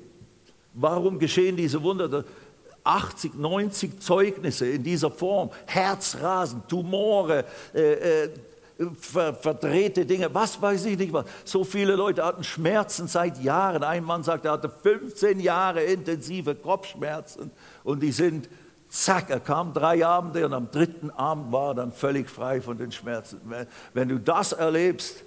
warum 0.72 1.18
geschehen 1.18 1.56
diese 1.56 1.82
Wunder? 1.82 2.24
80, 2.90 3.34
90 3.34 4.00
Zeugnisse 4.00 4.66
in 4.66 4.82
dieser 4.82 5.10
Form, 5.10 5.50
Herzrasen, 5.66 6.62
Tumore, 6.66 7.44
äh, 7.72 8.24
äh, 8.24 8.30
ver, 8.98 9.34
verdrehte 9.34 10.04
Dinge, 10.04 10.32
was 10.34 10.60
weiß 10.60 10.86
ich 10.86 10.98
nicht 10.98 11.12
was. 11.12 11.26
So 11.44 11.64
viele 11.64 11.94
Leute 11.94 12.24
hatten 12.24 12.42
Schmerzen 12.42 13.06
seit 13.06 13.40
Jahren. 13.42 13.84
Ein 13.84 14.04
Mann 14.04 14.22
sagt, 14.22 14.44
er 14.44 14.52
hatte 14.52 14.70
15 14.70 15.40
Jahre 15.40 15.82
intensive 15.82 16.54
Kopfschmerzen 16.54 17.50
und 17.84 18.02
die 18.02 18.12
sind, 18.12 18.48
zack, 18.88 19.30
er 19.30 19.40
kam 19.40 19.72
drei 19.72 20.04
Abende 20.04 20.44
und 20.44 20.52
am 20.52 20.70
dritten 20.70 21.10
Abend 21.10 21.52
war 21.52 21.70
er 21.70 21.74
dann 21.74 21.92
völlig 21.92 22.28
frei 22.28 22.60
von 22.60 22.76
den 22.76 22.90
Schmerzen. 22.90 23.40
Wenn, 23.44 23.66
wenn 23.94 24.08
du 24.08 24.18
das 24.18 24.52
erlebst, 24.52 25.22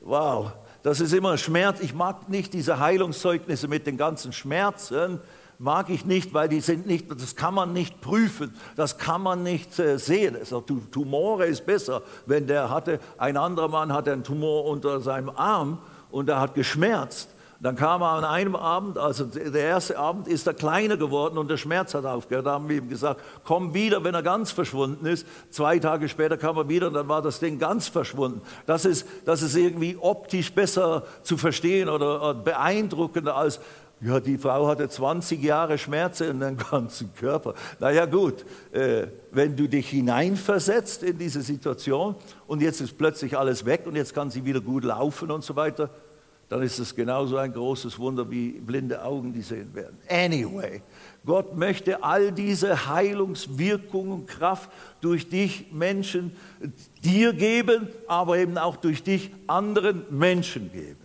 wow, 0.00 0.52
das 0.82 1.00
ist 1.00 1.12
immer 1.12 1.36
Schmerz. 1.36 1.80
Ich 1.80 1.94
mag 1.94 2.28
nicht 2.28 2.54
diese 2.54 2.78
Heilungszeugnisse 2.78 3.68
mit 3.68 3.86
den 3.86 3.96
ganzen 3.96 4.32
Schmerzen, 4.32 5.20
mag 5.62 5.90
ich 5.90 6.04
nicht, 6.04 6.34
weil 6.34 6.48
die 6.48 6.60
sind 6.60 6.86
nicht, 6.86 7.08
das 7.10 7.36
kann 7.36 7.54
man 7.54 7.72
nicht 7.72 8.00
prüfen, 8.00 8.52
das 8.76 8.98
kann 8.98 9.22
man 9.22 9.42
nicht 9.44 9.78
äh, 9.78 9.96
sehen. 9.96 10.36
Also, 10.36 10.60
Tumore 10.60 11.46
ist 11.46 11.64
besser, 11.64 12.02
wenn 12.26 12.46
der 12.48 12.68
hatte, 12.68 12.98
ein 13.16 13.36
anderer 13.36 13.68
Mann 13.68 13.92
hatte 13.92 14.12
einen 14.12 14.24
Tumor 14.24 14.64
unter 14.64 15.00
seinem 15.00 15.30
Arm 15.30 15.78
und 16.10 16.28
er 16.28 16.40
hat 16.40 16.54
geschmerzt. 16.54 17.28
Dann 17.62 17.76
kam 17.76 18.02
er 18.02 18.08
an 18.08 18.24
einem 18.24 18.56
Abend, 18.56 18.98
also 18.98 19.24
der 19.24 19.62
erste 19.62 19.96
Abend 19.96 20.26
ist 20.26 20.48
er 20.48 20.54
kleiner 20.54 20.96
geworden 20.96 21.38
und 21.38 21.48
der 21.48 21.56
Schmerz 21.56 21.94
hat 21.94 22.04
aufgehört. 22.04 22.46
Da 22.46 22.54
haben 22.54 22.68
wir 22.68 22.78
ihm 22.78 22.88
gesagt, 22.88 23.20
komm 23.44 23.72
wieder, 23.72 24.02
wenn 24.02 24.16
er 24.16 24.24
ganz 24.24 24.50
verschwunden 24.50 25.06
ist. 25.06 25.24
Zwei 25.50 25.78
Tage 25.78 26.08
später 26.08 26.36
kam 26.36 26.56
er 26.56 26.68
wieder 26.68 26.88
und 26.88 26.94
dann 26.94 27.06
war 27.06 27.22
das 27.22 27.38
Ding 27.38 27.60
ganz 27.60 27.86
verschwunden. 27.86 28.40
Das 28.66 28.84
ist, 28.84 29.06
das 29.26 29.42
ist 29.42 29.54
irgendwie 29.54 29.96
optisch 29.96 30.52
besser 30.52 31.04
zu 31.22 31.36
verstehen 31.36 31.88
oder 31.88 32.34
beeindruckender 32.34 33.36
als 33.36 33.60
ja, 34.04 34.18
die 34.18 34.36
Frau 34.36 34.66
hatte 34.66 34.88
20 34.88 35.42
Jahre 35.42 35.78
Schmerzen 35.78 36.30
in 36.30 36.40
den 36.40 36.56
ganzen 36.70 37.14
Körper. 37.14 37.54
Naja 37.78 38.04
gut, 38.06 38.44
äh, 38.72 39.06
wenn 39.30 39.54
du 39.54 39.68
dich 39.68 39.88
hineinversetzt 39.90 41.04
in 41.04 41.18
diese 41.18 41.40
Situation 41.42 42.16
und 42.48 42.62
jetzt 42.62 42.80
ist 42.80 42.98
plötzlich 42.98 43.38
alles 43.38 43.64
weg 43.64 43.82
und 43.86 43.94
jetzt 43.94 44.12
kann 44.12 44.30
sie 44.30 44.44
wieder 44.44 44.60
gut 44.60 44.84
laufen 44.84 45.30
und 45.30 45.44
so 45.44 45.54
weiter, 45.54 45.88
dann 46.48 46.62
ist 46.62 46.78
es 46.80 46.94
genauso 46.94 47.36
ein 47.38 47.52
großes 47.52 47.98
Wunder 47.98 48.28
wie 48.28 48.50
blinde 48.50 49.02
Augen, 49.02 49.32
die 49.32 49.40
sehen 49.40 49.72
werden. 49.72 49.96
Anyway, 50.08 50.82
Gott 51.24 51.56
möchte 51.56 52.02
all 52.02 52.32
diese 52.32 52.88
Heilungswirkung 52.88 54.10
und 54.10 54.26
Kraft 54.26 54.68
durch 55.00 55.28
dich 55.28 55.72
Menschen 55.72 56.36
dir 57.02 57.32
geben, 57.32 57.88
aber 58.06 58.36
eben 58.36 58.58
auch 58.58 58.76
durch 58.76 59.02
dich 59.02 59.30
anderen 59.46 60.04
Menschen 60.10 60.70
geben 60.72 61.01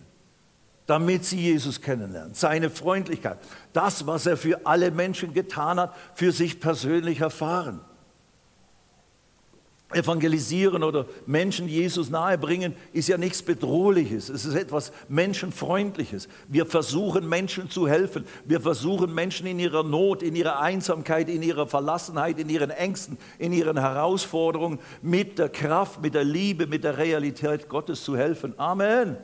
damit 0.88 1.26
sie 1.26 1.38
Jesus 1.38 1.82
kennenlernen. 1.82 2.32
Seine 2.32 2.70
Freundlichkeit, 2.70 3.38
das, 3.74 4.06
was 4.06 4.24
er 4.24 4.38
für 4.38 4.66
alle 4.66 4.90
Menschen 4.90 5.34
getan 5.34 5.78
hat, 5.78 5.94
für 6.14 6.32
sich 6.32 6.60
persönlich 6.60 7.20
erfahren. 7.20 7.80
Evangelisieren 9.92 10.82
oder 10.82 11.04
Menschen 11.26 11.68
Jesus 11.68 12.08
nahebringen 12.08 12.74
ist 12.94 13.08
ja 13.08 13.18
nichts 13.18 13.42
Bedrohliches. 13.42 14.30
Es 14.30 14.46
ist 14.46 14.54
etwas 14.54 14.92
Menschenfreundliches. 15.08 16.26
Wir 16.46 16.64
versuchen 16.64 17.28
Menschen 17.28 17.68
zu 17.68 17.86
helfen. 17.86 18.24
Wir 18.46 18.60
versuchen 18.60 19.14
Menschen 19.14 19.46
in 19.46 19.58
ihrer 19.58 19.82
Not, 19.82 20.22
in 20.22 20.36
ihrer 20.36 20.60
Einsamkeit, 20.60 21.28
in 21.28 21.42
ihrer 21.42 21.66
Verlassenheit, 21.66 22.38
in 22.38 22.48
ihren 22.48 22.70
Ängsten, 22.70 23.18
in 23.38 23.52
ihren 23.52 23.78
Herausforderungen 23.78 24.78
mit 25.02 25.38
der 25.38 25.50
Kraft, 25.50 26.00
mit 26.00 26.14
der 26.14 26.24
Liebe, 26.24 26.66
mit 26.66 26.84
der 26.84 26.96
Realität 26.96 27.68
Gottes 27.68 28.04
zu 28.04 28.16
helfen. 28.16 28.54
Amen. 28.58 29.18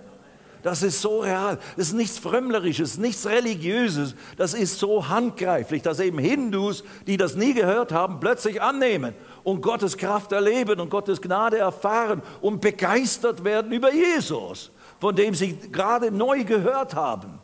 Das 0.65 0.83
ist 0.83 1.03
so 1.03 1.21
real. 1.21 1.59
Das 1.77 1.89
ist 1.89 1.93
nichts 1.93 2.19
Frömmlerisches, 2.19 2.97
nichts 2.97 3.27
Religiöses. 3.27 4.15
Das 4.39 4.55
ist 4.55 4.79
so 4.79 5.11
handgreiflich, 5.11 5.83
dass 5.83 6.01
eben 6.01 6.19
Hindus, 6.19 6.85
die 7.07 7.19
das 7.19 7.35
nie 7.35 7.53
gehört 7.53 7.93
haben, 7.93 8.19
plötzlich 8.19 8.63
annehmen 8.63 9.15
und 9.43 9.61
Gottes 9.61 9.99
Kraft 9.99 10.33
erleben 10.33 10.81
und 10.81 10.89
Gottes 10.89 11.21
Gnade 11.21 11.59
erfahren 11.59 12.23
und 12.41 12.63
begeistert 12.63 13.45
werden 13.45 13.73
über 13.73 13.93
Jesus, 13.93 14.71
von 15.01 15.15
dem 15.15 15.35
sie 15.35 15.55
gerade 15.71 16.11
neu 16.11 16.45
gehört 16.45 16.95
haben. 16.95 17.41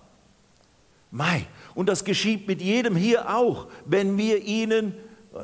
Mai, 1.10 1.46
und 1.74 1.90
das 1.90 2.04
geschieht 2.04 2.48
mit 2.48 2.62
jedem 2.62 2.96
hier 2.96 3.36
auch, 3.36 3.66
wenn 3.84 4.16
wir 4.16 4.42
ihnen 4.42 4.94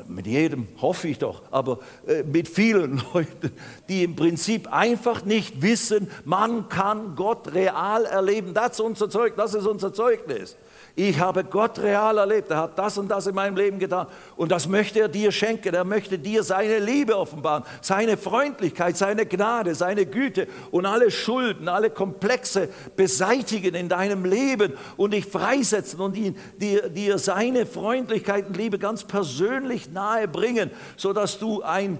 mit 0.07 0.27
jedem 0.27 0.67
hoffe 0.81 1.07
ich 1.07 1.19
doch, 1.19 1.43
aber 1.49 1.79
äh, 2.07 2.23
mit 2.23 2.49
vielen 2.49 3.01
Leuten, 3.13 3.51
die 3.87 4.03
im 4.03 4.15
Prinzip 4.15 4.71
einfach 4.71 5.23
nicht 5.23 5.61
wissen, 5.61 6.09
man 6.25 6.67
kann 6.67 7.15
Gott 7.15 7.53
real 7.53 8.05
erleben. 8.05 8.53
Das 8.53 8.71
ist 8.71 8.81
unser 8.81 9.09
Zeug, 9.09 9.35
das 9.37 9.53
ist 9.53 9.65
unser 9.65 9.93
Zeugnis. 9.93 10.57
Ich 10.99 11.19
habe 11.19 11.43
Gott 11.43 11.77
real 11.77 12.17
erlebt. 12.17 12.49
Er 12.49 12.57
hat 12.57 12.79
das 12.79 12.97
und 12.97 13.07
das 13.07 13.27
in 13.27 13.35
meinem 13.35 13.55
Leben 13.55 13.77
getan. 13.77 14.07
Und 14.35 14.51
das 14.51 14.67
möchte 14.67 14.99
er 14.99 15.07
dir 15.07 15.31
schenken. 15.31 15.75
Er 15.75 15.83
möchte 15.83 16.17
dir 16.17 16.41
seine 16.41 16.79
Liebe 16.79 17.15
offenbaren, 17.15 17.63
seine 17.81 18.17
Freundlichkeit, 18.17 18.97
seine 18.97 19.27
Gnade, 19.27 19.75
seine 19.75 20.07
Güte 20.07 20.47
und 20.71 20.87
alle 20.87 21.11
Schulden, 21.11 21.67
alle 21.67 21.91
Komplexe 21.91 22.69
beseitigen 22.95 23.75
in 23.75 23.89
deinem 23.89 24.25
Leben 24.25 24.73
und 24.97 25.13
dich 25.13 25.27
freisetzen 25.27 25.99
und 25.99 26.17
ihn, 26.17 26.35
dir, 26.59 26.89
dir 26.89 27.19
seine 27.19 27.67
Freundlichkeit 27.67 28.47
und 28.47 28.57
Liebe 28.57 28.79
ganz 28.79 29.03
persönlich 29.03 29.76
nahe 29.91 30.27
bringen, 30.27 30.71
sodass 30.97 31.39
du 31.39 31.61
ein, 31.61 31.99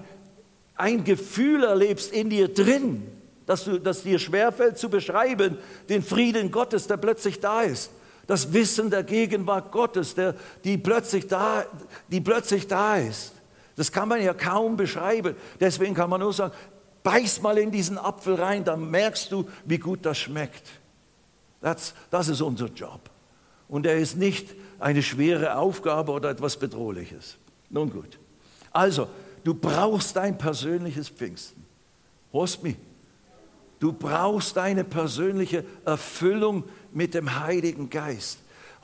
ein 0.76 1.04
Gefühl 1.04 1.64
erlebst 1.64 2.12
in 2.12 2.30
dir 2.30 2.54
drin, 2.54 3.08
dass, 3.46 3.64
du, 3.64 3.80
dass 3.80 4.04
dir 4.04 4.20
schwerfällt 4.20 4.78
zu 4.78 4.90
beschreiben, 4.90 5.58
den 5.90 6.04
Frieden 6.04 6.52
Gottes, 6.52 6.88
der 6.88 6.98
plötzlich 6.98 7.40
da 7.40 7.62
ist 7.62 7.92
das 8.28 8.52
Wissen 8.52 8.90
der 8.90 9.04
Gegenwart 9.04 9.72
Gottes, 9.72 10.14
der, 10.14 10.36
die, 10.64 10.78
plötzlich 10.78 11.28
da, 11.28 11.66
die 12.10 12.22
plötzlich 12.22 12.68
da 12.68 12.98
ist. 12.98 13.32
Das 13.78 13.92
kann 13.92 14.10
man 14.10 14.22
ja 14.22 14.34
kaum 14.34 14.76
beschreiben. 14.76 15.36
Deswegen 15.60 15.96
kann 15.96 16.10
man 16.10 16.20
nur 16.20 16.34
sagen, 16.34 16.54
beiß 17.04 17.42
mal 17.42 17.58
in 17.58 17.72
diesen 17.72 17.98
Apfel 17.98 18.36
rein, 18.36 18.66
dann 18.66 18.92
merkst 18.92 19.32
du, 19.32 19.50
wie 19.66 19.78
gut 19.78 20.00
das 20.06 20.18
schmeckt. 20.18 20.68
Das, 21.62 21.94
das 22.12 22.28
ist 22.28 22.42
unser 22.42 22.68
Job. 22.68 23.00
Und 23.70 23.86
er 23.86 23.98
ist 23.98 24.18
nicht 24.18 24.50
eine 24.80 25.02
schwere 25.02 25.56
Aufgabe 25.56 26.12
oder 26.12 26.30
etwas 26.30 26.58
Bedrohliches. 26.58 27.38
Nun 27.70 27.90
gut. 27.90 28.18
Also, 28.72 29.08
du 29.44 29.54
brauchst 29.54 30.16
dein 30.16 30.38
persönliches 30.38 31.10
Pfingsten. 31.10 31.64
Hörst 32.32 32.64
mich? 32.64 32.76
Du 33.80 33.94
brauchst 33.94 34.58
deine 34.58 34.84
persönliche 34.84 35.64
Erfüllung 35.86 36.64
mit 36.92 37.14
dem 37.14 37.40
Heiligen 37.40 37.90
Geist. 37.90 38.40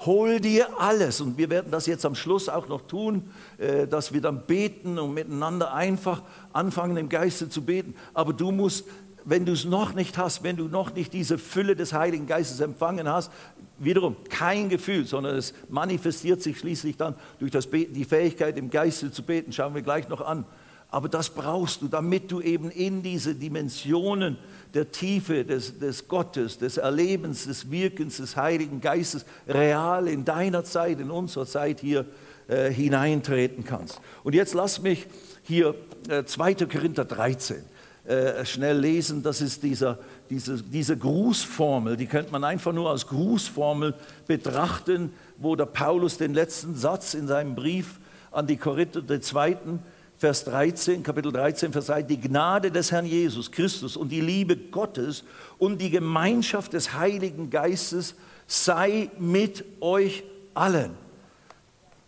Hol 0.05 0.39
dir 0.39 0.67
alles, 0.79 1.21
und 1.21 1.37
wir 1.37 1.49
werden 1.49 1.71
das 1.71 1.85
jetzt 1.85 2.05
am 2.05 2.15
Schluss 2.15 2.49
auch 2.49 2.67
noch 2.67 2.81
tun, 2.87 3.31
äh, 3.57 3.87
dass 3.87 4.11
wir 4.11 4.21
dann 4.21 4.45
beten 4.45 4.99
und 4.99 5.13
miteinander 5.13 5.73
einfach 5.73 6.21
anfangen, 6.51 6.97
im 6.97 7.09
Geiste 7.09 7.49
zu 7.49 7.63
beten. 7.63 7.95
Aber 8.13 8.33
du 8.33 8.51
musst, 8.51 8.85
wenn 9.25 9.45
du 9.45 9.53
es 9.53 9.65
noch 9.65 9.93
nicht 9.93 10.17
hast, 10.17 10.43
wenn 10.43 10.57
du 10.57 10.67
noch 10.67 10.93
nicht 10.93 11.13
diese 11.13 11.37
Fülle 11.37 11.75
des 11.75 11.93
Heiligen 11.93 12.27
Geistes 12.27 12.59
empfangen 12.59 13.07
hast, 13.07 13.31
wiederum 13.79 14.15
kein 14.29 14.69
Gefühl, 14.69 15.05
sondern 15.05 15.35
es 15.35 15.53
manifestiert 15.69 16.41
sich 16.41 16.59
schließlich 16.59 16.97
dann 16.97 17.15
durch 17.39 17.51
das 17.51 17.67
Beten, 17.67 17.93
die 17.93 18.05
Fähigkeit, 18.05 18.57
im 18.57 18.69
Geiste 18.69 19.11
zu 19.11 19.23
beten, 19.23 19.51
schauen 19.51 19.75
wir 19.75 19.81
gleich 19.81 20.09
noch 20.09 20.21
an. 20.21 20.45
Aber 20.89 21.09
das 21.09 21.31
brauchst 21.31 21.81
du, 21.81 21.87
damit 21.87 22.31
du 22.31 22.39
eben 22.39 22.69
in 22.69 23.01
diese 23.01 23.33
Dimensionen 23.33 24.37
der 24.75 24.91
Tiefe 24.91 25.43
des, 25.43 25.79
des 25.79 26.07
Gottes, 26.07 26.59
des 26.59 26.77
Erlebens, 26.77 27.45
des 27.45 27.71
Wirkens 27.71 28.17
des 28.17 28.37
Heiligen 28.37 28.79
Geistes 28.79 29.25
real 29.47 30.07
in 30.07 30.23
deiner 30.23 30.63
Zeit, 30.63 30.99
in 30.99 31.09
unserer 31.09 31.47
Zeit 31.47 31.79
hier 31.79 32.05
äh, 32.47 32.69
hineintreten 32.71 33.63
kannst. 33.63 34.01
Und 34.23 34.35
jetzt 34.35 34.53
lass 34.53 34.83
mich 34.83 35.07
hier 35.41 35.73
äh, 36.09 36.25
2. 36.25 36.53
Korinther 36.65 37.05
13 37.05 37.63
äh, 38.05 38.45
schnell 38.45 38.79
lesen. 38.79 39.23
Das 39.23 39.39
ist 39.39 39.63
dieser, 39.63 39.97
diese, 40.29 40.61
diese 40.61 40.97
Grußformel, 40.97 41.95
die 41.95 42.05
könnte 42.05 42.31
man 42.31 42.43
einfach 42.43 42.73
nur 42.73 42.89
als 42.89 43.07
Grußformel 43.07 43.93
betrachten, 44.27 45.13
wo 45.37 45.55
der 45.55 45.65
Paulus 45.67 46.17
den 46.17 46.33
letzten 46.33 46.75
Satz 46.75 47.13
in 47.13 47.27
seinem 47.27 47.55
Brief 47.55 47.99
an 48.31 48.47
die 48.47 48.57
Korinther, 48.57 49.01
den 49.01 49.21
zweiten, 49.21 49.79
Vers 50.17 50.45
13, 50.45 51.03
Kapitel 51.03 51.31
13, 51.31 51.73
Vers 51.73 51.87
3, 51.87 52.03
die 52.03 52.19
Gnade 52.19 52.71
des 52.71 52.91
Herrn 52.91 53.05
Jesus 53.05 53.51
Christus 53.51 53.97
und 53.97 54.09
die 54.09 54.21
Liebe 54.21 54.55
Gottes 54.55 55.23
und 55.57 55.81
die 55.81 55.89
Gemeinschaft 55.89 56.73
des 56.73 56.93
Heiligen 56.93 57.49
Geistes 57.49 58.15
sei 58.47 59.09
mit 59.19 59.65
euch 59.81 60.23
allen. 60.53 61.02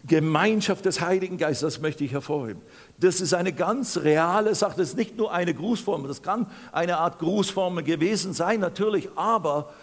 Gemeinschaft 0.08 0.86
des 0.86 1.02
Heiligen 1.02 1.38
Geistes, 1.38 1.76
das 1.76 1.82
möchte 1.82 2.04
ich 2.04 2.12
hervorheben. 2.12 2.62
Das 3.00 3.22
ist 3.22 3.34
eine 3.34 3.54
ganz 3.54 3.98
reale 3.98 4.54
Sache, 4.56 4.76
das 4.78 4.90
ist 4.90 4.98
nicht 4.98 5.18
nur 5.18 5.32
eine 5.32 5.54
Grußformel, 5.54 6.08
das 6.08 6.22
kann 6.22 6.48
eine 6.72 6.98
Art 6.98 7.20
Grußformel 7.20 7.84
gewesen 7.84 8.34
sein, 8.34 8.60
natürlich, 8.60 9.10
aber 9.16 9.74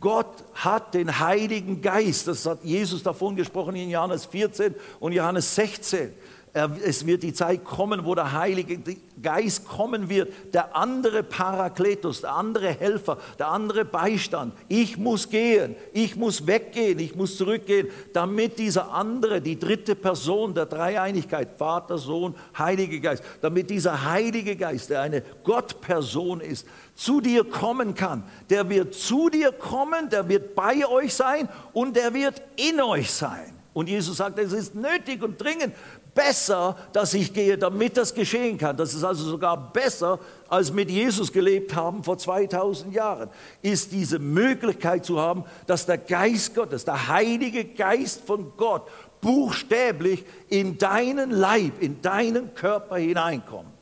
Gott 0.00 0.44
hat 0.54 0.94
den 0.94 1.20
Heiligen 1.20 1.80
Geist, 1.80 2.26
das 2.26 2.44
hat 2.44 2.64
Jesus 2.64 3.02
davon 3.02 3.36
gesprochen 3.36 3.76
in 3.76 3.88
Johannes 3.88 4.26
14 4.26 4.74
und 5.00 5.12
Johannes 5.12 5.54
16 5.54 6.12
es 6.54 7.06
wird 7.06 7.22
die 7.22 7.32
Zeit 7.32 7.64
kommen, 7.64 8.04
wo 8.04 8.14
der 8.14 8.32
Heilige 8.32 8.78
Geist 9.22 9.66
kommen 9.66 10.10
wird, 10.10 10.32
der 10.52 10.76
andere 10.76 11.22
Parakletos, 11.22 12.20
der 12.20 12.34
andere 12.34 12.68
Helfer, 12.68 13.16
der 13.38 13.48
andere 13.48 13.86
Beistand. 13.86 14.52
Ich 14.68 14.98
muss 14.98 15.30
gehen, 15.30 15.76
ich 15.94 16.14
muss 16.14 16.46
weggehen, 16.46 16.98
ich 16.98 17.14
muss 17.14 17.38
zurückgehen, 17.38 17.88
damit 18.12 18.58
dieser 18.58 18.92
andere, 18.92 19.40
die 19.40 19.58
dritte 19.58 19.94
Person 19.94 20.52
der 20.52 20.66
Dreieinigkeit, 20.66 21.56
Vater, 21.56 21.96
Sohn, 21.96 22.34
Heiliger 22.58 22.98
Geist, 22.98 23.24
damit 23.40 23.70
dieser 23.70 24.04
Heilige 24.04 24.54
Geist, 24.54 24.90
der 24.90 25.00
eine 25.00 25.22
Gottperson 25.44 26.42
ist, 26.42 26.66
zu 26.94 27.22
dir 27.22 27.44
kommen 27.44 27.94
kann. 27.94 28.24
Der 28.50 28.68
wird 28.68 28.94
zu 28.94 29.30
dir 29.30 29.52
kommen, 29.52 30.10
der 30.10 30.28
wird 30.28 30.54
bei 30.54 30.86
euch 30.86 31.14
sein 31.14 31.48
und 31.72 31.96
der 31.96 32.12
wird 32.12 32.42
in 32.56 32.78
euch 32.82 33.10
sein. 33.10 33.54
Und 33.74 33.88
Jesus 33.88 34.18
sagt, 34.18 34.38
es 34.38 34.52
ist 34.52 34.74
nötig 34.74 35.22
und 35.22 35.42
dringend, 35.42 35.74
besser, 36.14 36.76
dass 36.92 37.14
ich 37.14 37.32
gehe, 37.32 37.56
damit 37.56 37.96
das 37.96 38.14
geschehen 38.14 38.58
kann. 38.58 38.76
Das 38.76 38.94
ist 38.94 39.04
also 39.04 39.24
sogar 39.24 39.72
besser, 39.72 40.18
als 40.48 40.72
mit 40.72 40.90
Jesus 40.90 41.32
gelebt 41.32 41.74
haben 41.74 42.04
vor 42.04 42.18
2000 42.18 42.94
Jahren, 42.94 43.30
ist 43.62 43.92
diese 43.92 44.18
Möglichkeit 44.18 45.04
zu 45.04 45.20
haben, 45.20 45.44
dass 45.66 45.86
der 45.86 45.98
Geist 45.98 46.54
Gottes, 46.54 46.84
der 46.84 47.08
Heilige 47.08 47.64
Geist 47.64 48.22
von 48.26 48.52
Gott, 48.56 48.88
buchstäblich 49.20 50.24
in 50.48 50.78
deinen 50.78 51.30
Leib, 51.30 51.80
in 51.80 52.02
deinen 52.02 52.54
Körper 52.54 52.96
hineinkommt 52.96 53.81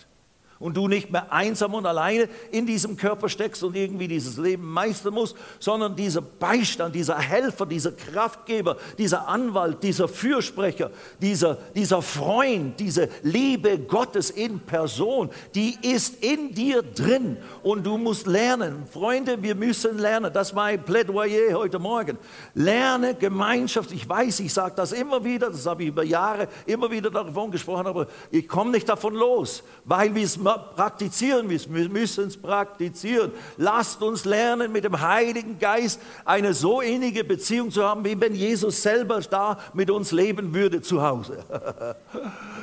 und 0.61 0.77
du 0.77 0.87
nicht 0.87 1.11
mehr 1.11 1.33
einsam 1.33 1.75
und 1.75 1.85
alleine 1.87 2.29
in 2.53 2.67
diesem 2.67 2.97
Körper 2.97 3.29
steckst 3.29 3.65
und 3.65 3.75
irgendwie 3.75 4.07
dieses 4.07 4.37
Leben 4.37 4.71
meistern 4.71 5.15
musst, 5.15 5.35
sondern 5.59 5.97
dieser 5.97 6.23
Beistand, 6.23 6.95
dieser 6.95 7.19
Helfer, 7.19 7.67
dieser 7.67 7.91
Kraftgeber, 7.91 8.77
dieser 8.97 9.27
Anwalt, 9.27 9.83
dieser 9.83 10.07
Fürsprecher, 10.07 10.93
dieser, 11.21 11.57
dieser 11.75 12.01
Freund, 12.01 12.79
diese 12.79 13.09
Liebe 13.23 13.81
Gottes 13.81 14.31
in 14.31 14.61
Person, 14.61 15.31
die 15.57 15.77
ist 15.83 16.23
in 16.23 16.55
dir 16.55 16.83
drin 16.83 17.39
und 17.65 17.85
du 17.85 17.99
musst 17.99 18.29
lernen. 18.29 18.85
Freunde, 18.89 19.43
wir 19.43 19.57
müssen 19.57 19.99
lernen. 19.99 20.33
Das 20.33 20.55
war 20.55 20.61
mein 20.61 20.85
Plädoyer 20.85 21.55
heute 21.55 21.79
Morgen. 21.79 22.19
Lerne 22.55 23.15
Gemeinschaft. 23.15 23.93
Ich 23.93 24.07
weiß, 24.07 24.41
ich 24.41 24.53
sage 24.53 24.75
das 24.77 24.93
immer 24.93 25.25
wieder, 25.25 25.49
das 25.49 25.65
habe 25.65 25.83
ich 25.83 25.89
über 25.89 26.05
Jahre 26.05 26.49
immer 26.67 26.91
wieder 26.91 27.11
davon 27.11 27.51
gesprochen, 27.51 27.87
aber 27.87 28.07
ich 28.31 28.47
komme 28.47 28.73
nicht 28.73 28.87
davon 28.87 29.15
los, 29.15 29.63
weil 29.87 30.15
wir 30.15 30.23
es 30.23 30.37
praktizieren 30.59 31.47
müssen. 31.47 31.75
Wir 31.75 31.89
müssen 31.89 32.29
es 32.29 32.37
praktizieren. 32.37 33.33
Lasst 33.57 34.03
uns 34.03 34.25
lernen, 34.25 34.73
mit 34.73 34.85
dem 34.85 35.01
Heiligen 35.01 35.59
Geist 35.59 36.01
eine 36.25 36.55
so 36.55 36.81
innige 36.81 37.25
Beziehung 37.25 37.71
zu 37.71 37.83
haben, 37.83 38.05
wie 38.05 38.21
wenn 38.21 38.35
Jesus 38.35 38.83
selber 38.83 39.21
da 39.21 39.59
mit 39.75 39.91
uns 39.91 40.13
leben 40.13 40.55
würde 40.55 40.81
zu 40.81 41.03
Hause. 41.03 41.45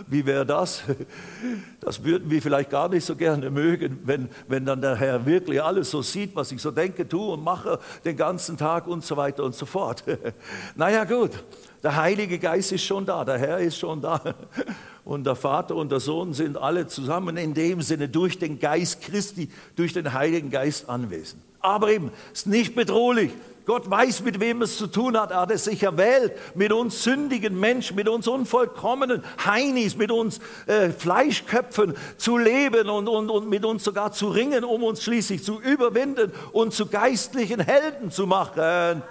Wie 0.10 0.26
wäre 0.26 0.46
das? 0.46 0.84
Das 1.82 2.04
würden 2.04 2.30
wir 2.30 2.42
vielleicht 2.42 2.70
gar 2.70 2.88
nicht 2.88 3.06
so 3.06 3.16
gerne 3.16 3.50
mögen, 3.50 4.00
wenn, 4.04 4.30
wenn 4.48 4.66
dann 4.66 4.82
der 4.82 4.96
Herr 4.96 5.26
wirklich 5.26 5.62
alles 5.62 5.92
so 5.92 6.02
sieht, 6.02 6.36
was 6.36 6.52
ich 6.52 6.62
so 6.62 6.72
denke, 6.72 7.08
tue 7.08 7.34
und 7.34 7.44
mache 7.44 7.80
den 8.06 8.16
ganzen 8.16 8.58
Tag 8.58 8.88
und 8.88 9.04
so 9.04 9.18
weiter 9.18 9.44
und 9.44 9.56
so 9.56 9.66
fort. 9.66 10.04
Naja 10.76 11.04
gut, 11.04 11.32
der 11.84 11.96
Heilige 11.96 12.40
Geist 12.40 12.72
ist 12.72 12.84
schon 12.84 13.06
da, 13.06 13.24
der 13.24 13.38
Herr 13.38 13.60
ist 13.60 13.78
schon 13.78 14.02
da 14.02 14.22
und 15.08 15.24
der 15.24 15.38
Vater 15.38 15.76
und 15.76 15.90
der 15.90 16.02
Sohn 16.02 16.34
sind 16.34 16.58
alle 16.58 16.86
zusammen 16.88 17.38
in 17.38 17.54
dem 17.54 17.82
Sinne 17.82 18.10
durch 18.10 18.40
den 18.40 18.60
Geist 18.60 19.02
Christi, 19.02 19.50
durch 19.78 19.94
den 19.94 20.12
Heiligen 20.12 20.50
Geist 20.50 20.90
anwesend. 20.90 21.42
Aber 21.62 21.90
eben, 21.90 22.12
es 22.34 22.40
ist 22.40 22.48
nicht 22.48 22.76
bedrohlich. 22.76 23.32
Gott 23.66 23.90
weiß, 23.90 24.24
mit 24.24 24.42
wem 24.42 24.62
es 24.62 24.78
zu 24.78 24.88
tun 24.88 25.18
hat. 25.18 25.32
Er 25.32 25.42
hat 25.42 25.52
es 25.52 25.64
sich 25.64 25.82
erwählt, 25.84 26.34
mit 26.56 26.74
uns 26.74 27.04
sündigen 27.04 27.58
Menschen, 27.58 27.96
mit 27.96 28.10
uns 28.10 28.28
unvollkommenen 28.28 29.24
Heinis, 29.46 29.96
mit 29.96 30.12
uns 30.12 30.42
äh, 30.66 30.90
Fleischköpfen 30.90 31.96
zu 32.18 32.38
leben 32.38 32.90
und, 32.90 33.08
und, 33.08 33.30
und 33.30 33.50
mit 33.50 33.64
uns 33.64 33.86
sogar 33.86 34.12
zu 34.12 34.28
ringen, 34.28 34.66
um 34.66 34.84
uns 34.84 35.04
schließlich 35.04 35.42
zu 35.42 35.62
überwinden 35.62 36.34
und 36.52 36.74
zu 36.74 36.86
geistlichen 36.86 37.62
Helden 37.62 38.12
zu 38.12 38.28
machen. 38.28 38.60
Halleluja. 38.62 39.02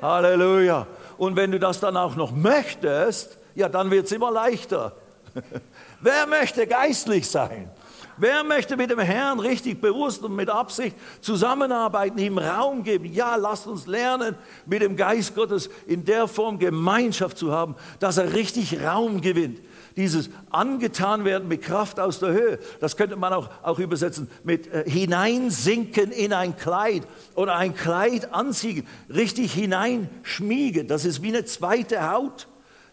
Halleluja. 0.00 0.86
Und 1.18 1.36
wenn 1.36 1.52
du 1.52 1.58
das 1.58 1.80
dann 1.80 1.98
auch 1.98 2.16
noch 2.16 2.32
möchtest, 2.32 3.36
ja, 3.54 3.68
dann 3.68 3.90
wird 3.90 4.06
es 4.06 4.12
immer 4.12 4.30
leichter. 4.30 4.96
Wer 6.00 6.26
möchte 6.26 6.66
geistlich 6.66 7.28
sein? 7.28 7.70
Wer 8.18 8.44
möchte 8.44 8.78
mit 8.78 8.90
dem 8.90 8.98
Herrn 8.98 9.40
richtig 9.40 9.80
bewusst 9.80 10.22
und 10.22 10.34
mit 10.34 10.48
Absicht 10.48 10.96
zusammenarbeiten, 11.20 12.18
ihm 12.18 12.38
Raum 12.38 12.82
geben? 12.82 13.12
Ja, 13.12 13.36
lasst 13.36 13.66
uns 13.66 13.86
lernen, 13.86 14.36
mit 14.64 14.80
dem 14.80 14.96
Geist 14.96 15.34
Gottes 15.34 15.68
in 15.86 16.04
der 16.06 16.26
Form 16.26 16.58
Gemeinschaft 16.58 17.36
zu 17.36 17.52
haben, 17.52 17.74
dass 18.00 18.16
er 18.16 18.32
richtig 18.32 18.82
Raum 18.82 19.20
gewinnt. 19.20 19.60
Dieses 19.96 20.30
angetan 20.50 21.24
werden 21.24 21.48
mit 21.48 21.62
Kraft 21.62 22.00
aus 22.00 22.18
der 22.18 22.30
Höhe, 22.30 22.58
das 22.80 22.96
könnte 22.96 23.16
man 23.16 23.32
auch, 23.34 23.50
auch 23.62 23.78
übersetzen 23.78 24.30
mit 24.44 24.72
äh, 24.72 24.88
hineinsinken 24.88 26.10
in 26.10 26.32
ein 26.32 26.56
Kleid 26.56 27.02
oder 27.34 27.56
ein 27.56 27.74
Kleid 27.74 28.32
anziehen, 28.32 28.86
richtig 29.14 29.52
hineinschmiegen. 29.52 30.86
Das 30.86 31.04
ist 31.04 31.22
wie 31.22 31.28
eine 31.28 31.44
zweite 31.44 32.10
Haut. 32.10 32.46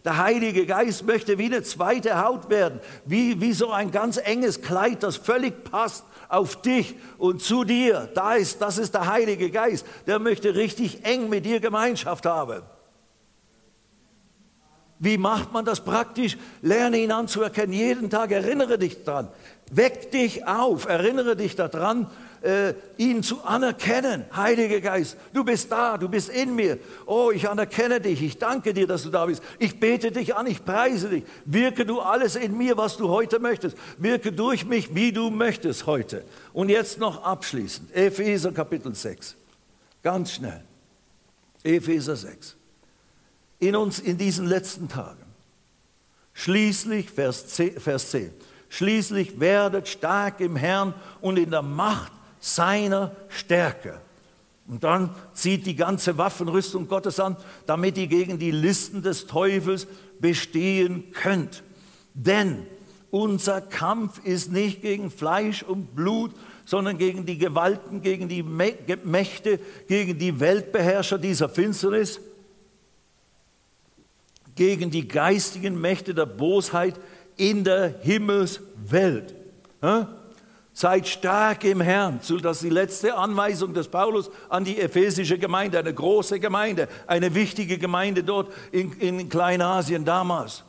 Der 0.04 0.18
Heilige 0.18 0.66
Geist 0.66 1.06
möchte 1.06 1.38
wie 1.38 1.46
eine 1.46 1.62
zweite 1.62 2.22
Haut 2.22 2.50
werden, 2.50 2.80
wie, 3.06 3.40
wie 3.40 3.54
so 3.54 3.70
ein 3.70 3.90
ganz 3.90 4.18
enges 4.18 4.60
Kleid, 4.60 5.02
das 5.02 5.16
völlig 5.16 5.64
passt 5.64 6.04
auf 6.28 6.60
dich 6.60 6.94
und 7.16 7.40
zu 7.42 7.64
dir. 7.64 8.10
Da 8.14 8.34
ist, 8.34 8.60
das 8.60 8.76
ist 8.76 8.92
der 8.92 9.06
Heilige 9.06 9.50
Geist. 9.50 9.86
Der 10.06 10.18
möchte 10.18 10.54
richtig 10.54 11.06
eng 11.06 11.30
mit 11.30 11.46
dir 11.46 11.58
Gemeinschaft 11.58 12.26
haben. 12.26 12.62
Wie 14.98 15.16
macht 15.16 15.52
man 15.52 15.64
das 15.64 15.80
praktisch? 15.80 16.36
Lerne 16.60 16.98
ihn 16.98 17.10
anzuerkennen. 17.10 17.72
Jeden 17.72 18.10
Tag 18.10 18.30
erinnere 18.30 18.78
dich 18.78 19.04
daran. 19.04 19.28
Weck 19.70 20.10
dich 20.10 20.46
auf, 20.46 20.86
erinnere 20.86 21.34
dich 21.34 21.56
daran 21.56 22.10
äh, 22.44 22.74
ihn 22.98 23.22
zu 23.22 23.42
anerkennen. 23.42 24.24
Heiliger 24.34 24.80
Geist, 24.80 25.16
du 25.32 25.44
bist 25.44 25.72
da, 25.72 25.96
du 25.96 26.08
bist 26.08 26.28
in 26.28 26.54
mir. 26.54 26.78
Oh, 27.06 27.30
ich 27.34 27.48
anerkenne 27.48 28.00
dich, 28.00 28.22
ich 28.22 28.38
danke 28.38 28.74
dir, 28.74 28.86
dass 28.86 29.02
du 29.02 29.10
da 29.10 29.26
bist. 29.26 29.42
Ich 29.58 29.80
bete 29.80 30.12
dich 30.12 30.36
an, 30.36 30.46
ich 30.46 30.64
preise 30.64 31.08
dich. 31.08 31.24
Wirke 31.46 31.86
du 31.86 32.00
alles 32.00 32.36
in 32.36 32.56
mir, 32.56 32.76
was 32.76 32.96
du 32.96 33.08
heute 33.08 33.38
möchtest. 33.38 33.76
Wirke 33.98 34.30
durch 34.30 34.66
mich, 34.66 34.94
wie 34.94 35.10
du 35.10 35.30
möchtest 35.30 35.86
heute. 35.86 36.24
Und 36.52 36.68
jetzt 36.68 36.98
noch 36.98 37.24
abschließend, 37.24 37.94
Epheser 37.94 38.52
Kapitel 38.52 38.94
6. 38.94 39.36
Ganz 40.02 40.32
schnell. 40.32 40.62
Epheser 41.62 42.16
6. 42.16 42.56
In 43.58 43.74
uns 43.74 43.98
in 43.98 44.18
diesen 44.18 44.46
letzten 44.46 44.88
Tagen. 44.88 45.24
Schließlich, 46.34 47.10
Vers 47.10 47.46
10, 47.46 47.80
Vers 47.80 48.10
10. 48.10 48.30
Schließlich 48.68 49.40
werdet 49.40 49.88
stark 49.88 50.40
im 50.40 50.56
Herrn 50.56 50.94
und 51.20 51.38
in 51.38 51.50
der 51.50 51.62
Macht 51.62 52.12
seiner 52.44 53.16
Stärke. 53.30 53.98
Und 54.68 54.84
dann 54.84 55.14
zieht 55.32 55.64
die 55.64 55.76
ganze 55.76 56.18
Waffenrüstung 56.18 56.88
Gottes 56.88 57.18
an, 57.18 57.38
damit 57.66 57.96
ihr 57.96 58.06
gegen 58.06 58.38
die 58.38 58.50
Listen 58.50 59.02
des 59.02 59.26
Teufels 59.26 59.86
bestehen 60.20 61.10
könnt. 61.12 61.62
Denn 62.12 62.66
unser 63.10 63.62
Kampf 63.62 64.22
ist 64.24 64.52
nicht 64.52 64.82
gegen 64.82 65.10
Fleisch 65.10 65.62
und 65.62 65.94
Blut, 65.94 66.32
sondern 66.66 66.98
gegen 66.98 67.24
die 67.24 67.38
Gewalten, 67.38 68.02
gegen 68.02 68.28
die 68.28 68.42
Mächte, 68.42 69.58
gegen 69.88 70.18
die 70.18 70.38
Weltbeherrscher 70.38 71.18
dieser 71.18 71.48
Finsternis, 71.48 72.20
gegen 74.54 74.90
die 74.90 75.08
geistigen 75.08 75.80
Mächte 75.80 76.14
der 76.14 76.26
Bosheit 76.26 76.94
in 77.38 77.64
der 77.64 78.00
Himmelswelt. 78.02 79.34
Seid 80.76 81.06
stark 81.06 81.62
im 81.62 81.80
Herrn. 81.80 82.18
Das 82.42 82.56
ist 82.56 82.64
die 82.64 82.68
letzte 82.68 83.14
Anweisung 83.16 83.74
des 83.74 83.86
Paulus 83.86 84.28
an 84.48 84.64
die 84.64 84.80
ephesische 84.80 85.38
Gemeinde, 85.38 85.78
eine 85.78 85.94
große 85.94 86.40
Gemeinde, 86.40 86.88
eine 87.06 87.32
wichtige 87.36 87.78
Gemeinde 87.78 88.24
dort 88.24 88.52
in, 88.72 88.92
in 88.94 89.28
Kleinasien 89.28 90.04
damals. 90.04 90.64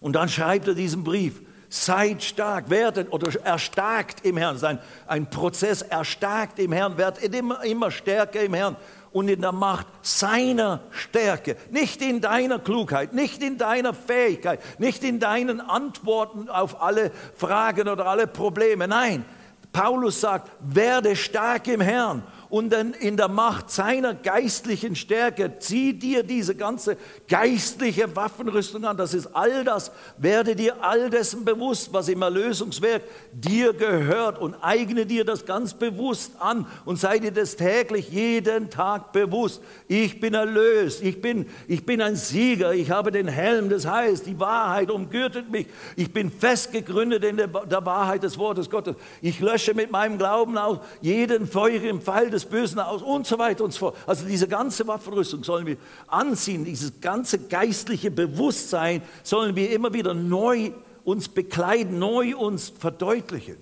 Und 0.00 0.14
dann 0.14 0.30
schreibt 0.30 0.68
er 0.68 0.74
diesen 0.74 1.04
Brief. 1.04 1.42
Seid 1.68 2.22
stark, 2.22 2.70
werdet 2.70 3.12
oder 3.12 3.30
erstarkt 3.44 4.24
im 4.24 4.38
Herrn. 4.38 4.56
Sein 4.56 4.78
ein 5.06 5.28
Prozess 5.28 5.82
erstarkt 5.82 6.58
im 6.58 6.72
Herrn, 6.72 6.96
werdet 6.96 7.34
immer, 7.34 7.62
immer 7.64 7.90
stärker 7.90 8.40
im 8.40 8.54
Herrn 8.54 8.76
und 9.12 9.28
in 9.28 9.40
der 9.40 9.52
Macht 9.52 9.86
seiner 10.02 10.80
Stärke. 10.90 11.56
Nicht 11.70 12.02
in 12.02 12.20
deiner 12.20 12.58
Klugheit, 12.58 13.12
nicht 13.12 13.42
in 13.42 13.58
deiner 13.58 13.94
Fähigkeit, 13.94 14.60
nicht 14.78 15.04
in 15.04 15.20
deinen 15.20 15.60
Antworten 15.60 16.48
auf 16.48 16.82
alle 16.82 17.10
Fragen 17.36 17.88
oder 17.88 18.06
alle 18.06 18.26
Probleme. 18.26 18.88
Nein, 18.88 19.24
Paulus 19.72 20.20
sagt, 20.20 20.50
werde 20.60 21.16
stark 21.16 21.68
im 21.68 21.80
Herrn 21.80 22.22
und 22.50 22.72
in 22.72 23.16
der 23.16 23.28
Macht 23.28 23.70
seiner 23.70 24.14
geistlichen 24.14 24.96
Stärke, 24.96 25.58
zieh 25.58 25.92
dir 25.92 26.22
diese 26.22 26.54
ganze 26.54 26.96
geistliche 27.28 28.14
Waffenrüstung 28.16 28.84
an. 28.84 28.96
Das 28.96 29.14
ist 29.14 29.34
all 29.34 29.64
das. 29.64 29.90
Werde 30.16 30.56
dir 30.56 30.82
all 30.82 31.10
dessen 31.10 31.44
bewusst, 31.44 31.92
was 31.92 32.08
im 32.08 32.22
Erlösungswerk 32.22 33.02
dir 33.32 33.72
gehört 33.72 34.38
und 34.38 34.54
eigne 34.62 35.04
dir 35.04 35.24
das 35.24 35.44
ganz 35.44 35.74
bewusst 35.74 36.32
an 36.40 36.66
und 36.84 36.98
sei 36.98 37.18
dir 37.18 37.32
das 37.32 37.56
täglich 37.56 38.08
jeden 38.10 38.70
Tag 38.70 39.12
bewusst. 39.12 39.62
Ich 39.86 40.20
bin 40.20 40.34
erlöst. 40.34 41.02
Ich 41.02 41.20
bin, 41.20 41.46
ich 41.66 41.84
bin 41.84 42.00
ein 42.00 42.16
Sieger. 42.16 42.72
Ich 42.72 42.90
habe 42.90 43.10
den 43.10 43.28
Helm 43.28 43.68
des 43.68 43.86
Heils. 43.86 44.22
Die 44.22 44.38
Wahrheit 44.40 44.90
umgürtet 44.90 45.50
mich. 45.50 45.66
Ich 45.96 46.12
bin 46.12 46.30
festgegründet 46.30 47.24
in 47.24 47.36
der, 47.36 47.52
Wahrheit 47.52 48.22
des 48.22 48.38
Wortes 48.38 48.70
Gottes. 48.70 48.96
Ich 49.20 49.40
lösche 49.40 49.74
mit 49.74 49.90
meinem 49.90 50.18
Glauben 50.18 50.58
aus 50.58 50.78
jeden 51.00 51.46
feurigen 51.46 52.00
Pfeil 52.00 52.30
des 52.30 52.37
des 52.38 52.48
Bösen 52.48 52.78
aus 52.80 53.02
und 53.02 53.26
so 53.26 53.38
weiter 53.38 53.64
und 53.64 53.72
so 53.72 53.78
fort. 53.80 53.96
Also 54.06 54.26
diese 54.26 54.48
ganze 54.48 54.86
Waffenrüstung 54.86 55.44
sollen 55.44 55.66
wir 55.66 55.76
anziehen, 56.06 56.64
dieses 56.64 57.00
ganze 57.00 57.38
geistliche 57.38 58.10
Bewusstsein 58.10 59.02
sollen 59.22 59.56
wir 59.56 59.70
immer 59.70 59.92
wieder 59.92 60.14
neu 60.14 60.72
uns 61.04 61.28
bekleiden, 61.28 61.98
neu 61.98 62.36
uns 62.36 62.70
verdeutlichen. 62.70 63.56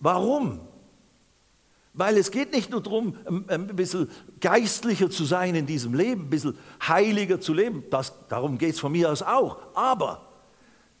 Warum? 0.00 0.60
Weil 1.92 2.18
es 2.18 2.30
geht 2.30 2.52
nicht 2.52 2.70
nur 2.70 2.82
darum, 2.82 3.16
ein 3.48 3.68
bisschen 3.68 4.10
geistlicher 4.40 5.10
zu 5.10 5.24
sein 5.24 5.54
in 5.54 5.66
diesem 5.66 5.94
Leben, 5.94 6.22
ein 6.22 6.30
bisschen 6.30 6.58
heiliger 6.86 7.40
zu 7.40 7.54
leben. 7.54 7.84
Das, 7.90 8.12
darum 8.28 8.58
geht 8.58 8.74
es 8.74 8.80
von 8.80 8.92
mir 8.92 9.10
aus 9.12 9.22
auch. 9.22 9.58
Aber 9.74 10.20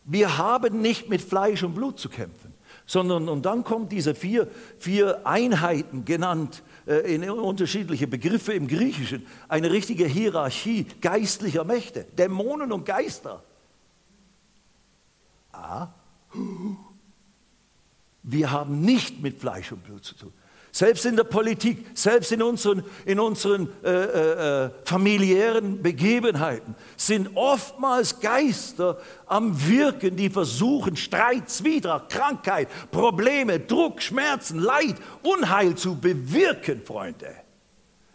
wir 0.04 0.38
haben 0.38 0.80
nicht 0.80 1.08
mit 1.08 1.20
Fleisch 1.20 1.62
und 1.64 1.74
Blut 1.74 1.98
zu 1.98 2.08
kämpfen 2.08 2.53
sondern 2.86 3.28
und 3.28 3.46
dann 3.46 3.64
kommen 3.64 3.88
diese 3.88 4.14
vier, 4.14 4.48
vier 4.78 5.26
Einheiten 5.26 6.04
genannt 6.04 6.62
äh, 6.86 7.14
in 7.14 7.28
unterschiedliche 7.28 8.06
Begriffe 8.06 8.52
im 8.52 8.68
Griechischen, 8.68 9.26
eine 9.48 9.70
richtige 9.70 10.06
Hierarchie 10.06 10.86
geistlicher 11.00 11.64
Mächte, 11.64 12.04
Dämonen 12.18 12.72
und 12.72 12.84
Geister. 12.84 13.42
Ah, 15.52 15.88
wir 18.22 18.50
haben 18.50 18.80
nicht 18.80 19.22
mit 19.22 19.38
Fleisch 19.40 19.70
und 19.72 19.84
Blut 19.84 20.04
zu 20.04 20.14
tun. 20.14 20.32
Selbst 20.74 21.06
in 21.06 21.14
der 21.14 21.22
Politik, 21.22 21.86
selbst 21.94 22.32
in 22.32 22.42
unseren, 22.42 22.82
in 23.04 23.20
unseren 23.20 23.68
äh, 23.84 23.90
äh, 23.90 24.64
äh, 24.64 24.70
familiären 24.84 25.80
Begebenheiten 25.80 26.74
sind 26.96 27.30
oftmals 27.36 28.18
Geister 28.18 28.98
am 29.26 29.68
Wirken, 29.68 30.16
die 30.16 30.30
versuchen, 30.30 30.96
Streit, 30.96 31.48
Zwietracht, 31.48 32.10
Krankheit, 32.10 32.66
Probleme, 32.90 33.60
Druck, 33.60 34.02
Schmerzen, 34.02 34.58
Leid, 34.58 34.96
Unheil 35.22 35.76
zu 35.76 35.94
bewirken, 35.94 36.82
Freunde. 36.84 37.28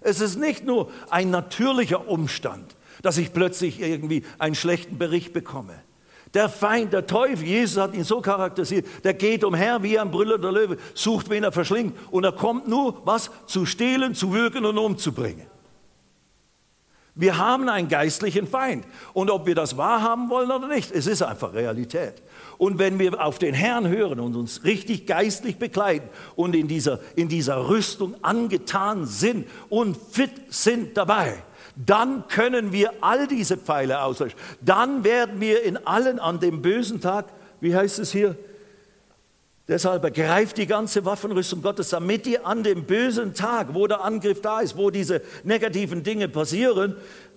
Es 0.02 0.20
ist 0.20 0.36
nicht 0.36 0.66
nur 0.66 0.92
ein 1.10 1.32
natürlicher 1.32 2.10
Umstand, 2.10 2.76
dass 3.02 3.18
ich 3.18 3.32
plötzlich 3.32 3.80
irgendwie 3.80 4.26
einen 4.38 4.56
schlechten 4.56 4.98
Bericht 4.98 5.32
bekomme. 5.32 5.76
Der 6.34 6.48
Feind, 6.48 6.94
der 6.94 7.08
Teufel, 7.08 7.48
Jesus 7.48 7.82
hat 7.82 7.96
ihn 7.96 8.04
so 8.04 8.22
charakterisiert, 8.22 8.86
der 9.04 9.16
geht 9.16 9.44
umher 9.44 9.82
wie 9.82 9.98
ein 9.98 10.12
brüllender 10.12 10.52
Löwe, 10.52 10.78
sucht, 10.94 11.30
wen 11.30 11.44
er 11.44 11.52
verschlingt 11.52 11.98
und 12.12 12.24
er 12.24 12.32
kommt 12.32 12.68
nur, 12.68 13.02
was? 13.06 13.32
Zu 13.48 13.66
stehlen, 13.66 14.14
zu 14.14 14.34
wirken 14.34 14.66
und 14.66 14.78
umzubringen. 14.78 15.48
Wir 17.16 17.38
haben 17.38 17.68
einen 17.68 17.90
geistlichen 17.90 18.48
Feind 18.48 18.86
und 19.14 19.30
ob 19.30 19.46
wir 19.46 19.56
das 19.56 19.76
wahrhaben 19.76 20.30
wollen 20.30 20.52
oder 20.52 20.68
nicht, 20.68 20.92
es 20.92 21.08
ist 21.08 21.22
einfach 21.22 21.54
Realität. 21.54 22.22
Und 22.58 22.78
wenn 22.78 23.00
wir 23.00 23.26
auf 23.26 23.40
den 23.40 23.54
Herrn 23.54 23.88
hören 23.88 24.20
und 24.20 24.36
uns 24.36 24.64
richtig 24.64 25.08
geistlich 25.08 25.58
bekleiden 25.58 26.08
und 26.36 26.56
in 26.56 26.68
dieser, 26.68 27.00
in 27.16 27.28
dieser 27.28 27.68
Rüstung 27.68 28.16
angetan 28.22 29.06
sind 29.06 29.48
und 29.70 29.98
fit 29.98 30.32
sind 30.50 30.96
dabei, 30.96 31.44
dann 31.86 32.28
können 32.28 32.74
wir 32.74 32.92
all 33.02 33.28
diese 33.28 33.56
Pfeile 33.58 34.02
auslöschen. 34.02 34.38
Dann 34.62 35.04
werden 35.04 35.40
wir 35.40 35.64
in 35.64 35.78
allen 35.88 36.20
an 36.20 36.40
dem 36.40 36.62
bösen 36.62 37.00
Tag, 37.00 37.26
wie 37.62 37.76
heißt 37.76 38.00
es 38.00 38.12
hier, 38.12 38.36
Deshalb 39.70 40.04
ergreift 40.04 40.58
die 40.58 40.66
ganze 40.66 41.06
Waffenrüstung 41.06 41.62
Gottes, 41.62 41.90
damit 41.90 42.26
ihr 42.26 42.44
an 42.44 42.64
dem 42.64 42.86
bösen 42.86 43.36
Tag, 43.36 43.76
wo 43.76 43.86
der 43.86 44.04
Angriff 44.04 44.42
da 44.42 44.62
ist, 44.62 44.76
wo 44.76 44.90
diese 44.90 45.22
negativen 45.44 46.02
Dinge 46.02 46.28
passieren, 46.28 46.96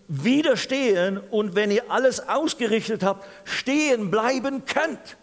widerstehen 0.09 1.21
und 1.31 1.55
wenn 1.55 1.71
ihr 1.71 1.91
alles 1.91 2.27
ausgerichtet 2.27 3.03
habt, 3.03 3.27
stehen 3.45 4.11
bleiben 4.11 4.65
könnt. 4.65 5.19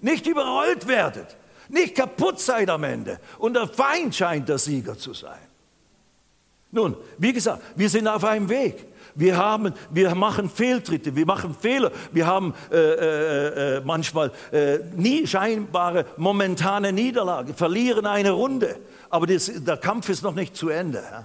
Nicht 0.00 0.28
überrollt 0.28 0.86
werdet, 0.86 1.36
nicht 1.68 1.96
kaputt 1.96 2.38
seid 2.38 2.70
am 2.70 2.84
Ende. 2.84 3.18
Und 3.38 3.54
der 3.54 3.66
Feind 3.66 4.14
scheint 4.14 4.48
der 4.48 4.58
Sieger 4.58 4.96
zu 4.96 5.12
sein. 5.12 5.40
Nun, 6.74 6.96
wie 7.18 7.32
gesagt, 7.32 7.62
wir 7.76 7.88
sind 7.88 8.08
auf 8.08 8.24
einem 8.24 8.48
Weg. 8.48 8.84
Wir, 9.14 9.36
haben, 9.36 9.72
wir 9.90 10.12
machen 10.16 10.50
Fehltritte, 10.50 11.14
wir 11.14 11.24
machen 11.24 11.54
Fehler, 11.58 11.92
wir 12.10 12.26
haben 12.26 12.52
äh, 12.72 12.76
äh, 12.76 13.76
äh, 13.76 13.82
manchmal 13.84 14.32
äh, 14.50 14.78
nie 14.96 15.24
scheinbare 15.24 16.04
momentane 16.16 16.92
Niederlage, 16.92 17.54
verlieren 17.54 18.06
eine 18.06 18.32
Runde, 18.32 18.76
aber 19.10 19.28
das, 19.28 19.52
der 19.54 19.76
Kampf 19.76 20.08
ist 20.08 20.24
noch 20.24 20.34
nicht 20.34 20.56
zu 20.56 20.68
Ende. 20.68 20.98
Ja? 20.98 21.24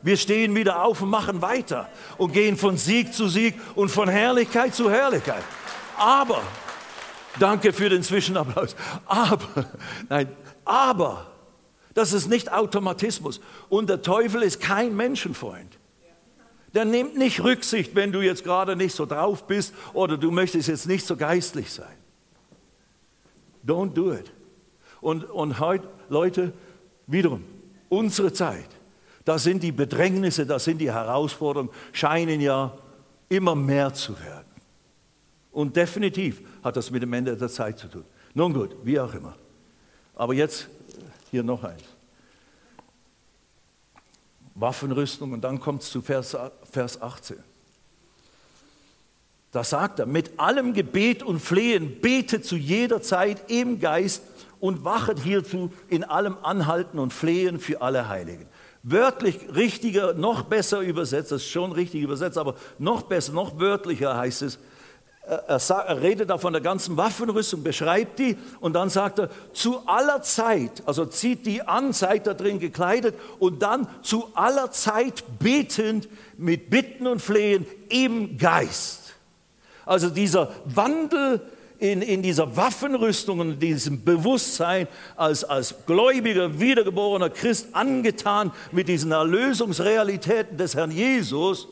Wir 0.00 0.16
stehen 0.16 0.54
wieder 0.54 0.82
auf 0.82 1.02
und 1.02 1.10
machen 1.10 1.42
weiter 1.42 1.90
und 2.16 2.32
gehen 2.32 2.56
von 2.56 2.78
Sieg 2.78 3.12
zu 3.12 3.28
Sieg 3.28 3.54
und 3.74 3.90
von 3.90 4.08
Herrlichkeit 4.08 4.74
zu 4.74 4.90
Herrlichkeit. 4.90 5.42
Aber, 5.98 6.40
danke 7.38 7.74
für 7.74 7.90
den 7.90 8.02
Zwischenapplaus, 8.02 8.74
aber, 9.04 9.66
nein, 10.08 10.28
aber, 10.64 11.26
das 11.96 12.12
ist 12.12 12.28
nicht 12.28 12.52
Automatismus. 12.52 13.40
Und 13.70 13.88
der 13.88 14.02
Teufel 14.02 14.42
ist 14.42 14.60
kein 14.60 14.94
Menschenfreund. 14.94 15.78
Der 16.74 16.84
nimmt 16.84 17.16
nicht 17.16 17.42
Rücksicht, 17.42 17.94
wenn 17.94 18.12
du 18.12 18.20
jetzt 18.20 18.44
gerade 18.44 18.76
nicht 18.76 18.94
so 18.94 19.06
drauf 19.06 19.46
bist 19.46 19.72
oder 19.94 20.18
du 20.18 20.30
möchtest 20.30 20.68
jetzt 20.68 20.86
nicht 20.86 21.06
so 21.06 21.16
geistlich 21.16 21.72
sein. 21.72 21.96
Don't 23.66 23.94
do 23.94 24.12
it. 24.12 24.30
Und, 25.00 25.24
und 25.24 25.58
heute, 25.58 25.88
Leute, 26.10 26.52
wiederum, 27.06 27.42
unsere 27.88 28.30
Zeit, 28.30 28.68
da 29.24 29.38
sind 29.38 29.62
die 29.62 29.72
Bedrängnisse, 29.72 30.44
da 30.44 30.58
sind 30.58 30.78
die 30.78 30.92
Herausforderungen, 30.92 31.70
scheinen 31.92 32.42
ja 32.42 32.76
immer 33.30 33.54
mehr 33.54 33.94
zu 33.94 34.20
werden. 34.20 34.44
Und 35.50 35.74
definitiv 35.76 36.42
hat 36.62 36.76
das 36.76 36.90
mit 36.90 37.02
dem 37.02 37.12
Ende 37.14 37.34
der 37.38 37.48
Zeit 37.48 37.78
zu 37.78 37.88
tun. 37.88 38.04
Nun 38.34 38.52
gut, 38.52 38.76
wie 38.84 39.00
auch 39.00 39.14
immer. 39.14 39.34
Aber 40.14 40.34
jetzt 40.34 40.68
hier 41.30 41.42
noch 41.42 41.64
eins. 41.64 41.82
Waffenrüstung 44.54 45.32
und 45.32 45.42
dann 45.42 45.60
kommt 45.60 45.82
es 45.82 45.90
zu 45.90 46.00
Vers, 46.02 46.36
Vers 46.70 47.00
18. 47.00 47.36
Da 49.52 49.64
sagt 49.64 50.00
er, 50.00 50.06
mit 50.06 50.38
allem 50.38 50.74
Gebet 50.74 51.22
und 51.22 51.40
Flehen 51.40 52.00
betet 52.00 52.44
zu 52.44 52.56
jeder 52.56 53.00
Zeit 53.00 53.50
im 53.50 53.80
Geist 53.80 54.22
und 54.60 54.84
wachet 54.84 55.18
hierzu 55.18 55.72
in 55.88 56.04
allem 56.04 56.36
Anhalten 56.42 56.98
und 56.98 57.12
Flehen 57.12 57.60
für 57.60 57.80
alle 57.80 58.08
Heiligen. 58.08 58.46
Wörtlich 58.82 59.38
richtiger, 59.54 60.14
noch 60.14 60.42
besser 60.42 60.80
übersetzt, 60.80 61.32
das 61.32 61.42
ist 61.42 61.48
schon 61.48 61.72
richtig 61.72 62.02
übersetzt, 62.02 62.38
aber 62.38 62.54
noch 62.78 63.02
besser, 63.02 63.32
noch 63.32 63.58
wörtlicher 63.58 64.16
heißt 64.16 64.42
es, 64.42 64.58
er, 65.26 65.58
sagt, 65.58 65.88
er, 65.88 66.00
redet 66.02 66.30
da 66.30 66.38
von 66.38 66.52
der 66.52 66.62
ganzen 66.62 66.96
Waffenrüstung, 66.96 67.62
beschreibt 67.62 68.18
die 68.18 68.36
und 68.60 68.74
dann 68.74 68.90
sagt 68.90 69.18
er, 69.18 69.30
zu 69.52 69.80
aller 69.86 70.22
Zeit, 70.22 70.82
also 70.86 71.04
zieht 71.04 71.46
die 71.46 71.62
an, 71.62 71.92
seid 71.92 72.26
da 72.26 72.34
drin 72.34 72.60
gekleidet 72.60 73.16
und 73.38 73.60
dann 73.60 73.88
zu 74.02 74.28
aller 74.34 74.70
Zeit 74.70 75.24
betend 75.38 76.08
mit 76.36 76.70
Bitten 76.70 77.06
und 77.06 77.20
Flehen 77.20 77.66
im 77.88 78.38
Geist. 78.38 79.14
Also 79.84 80.10
dieser 80.10 80.52
Wandel 80.64 81.40
in, 81.78 82.02
in 82.02 82.22
dieser 82.22 82.56
Waffenrüstung 82.56 83.40
und 83.40 83.58
diesem 83.58 84.04
Bewusstsein 84.04 84.88
als, 85.16 85.44
als 85.44 85.74
gläubiger, 85.86 86.58
wiedergeborener 86.60 87.30
Christ 87.30 87.68
angetan 87.72 88.52
mit 88.72 88.88
diesen 88.88 89.12
Erlösungsrealitäten 89.12 90.56
des 90.56 90.74
Herrn 90.74 90.90
Jesus, 90.90 91.68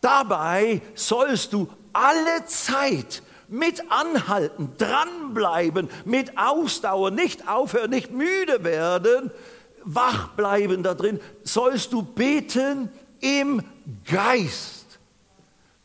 dabei 0.00 0.80
sollst 0.94 1.52
du 1.52 1.68
alle 1.92 2.46
Zeit 2.46 3.22
mit 3.48 3.90
anhalten, 3.90 4.72
dranbleiben, 4.78 5.90
mit 6.04 6.38
Ausdauer, 6.38 7.10
nicht 7.10 7.48
aufhören, 7.48 7.90
nicht 7.90 8.10
müde 8.10 8.64
werden, 8.64 9.30
wach 9.84 10.28
bleiben 10.28 10.82
da 10.82 10.94
drin, 10.94 11.20
sollst 11.44 11.92
du 11.92 12.02
beten 12.02 12.88
im 13.20 13.62
Geist. 14.10 14.86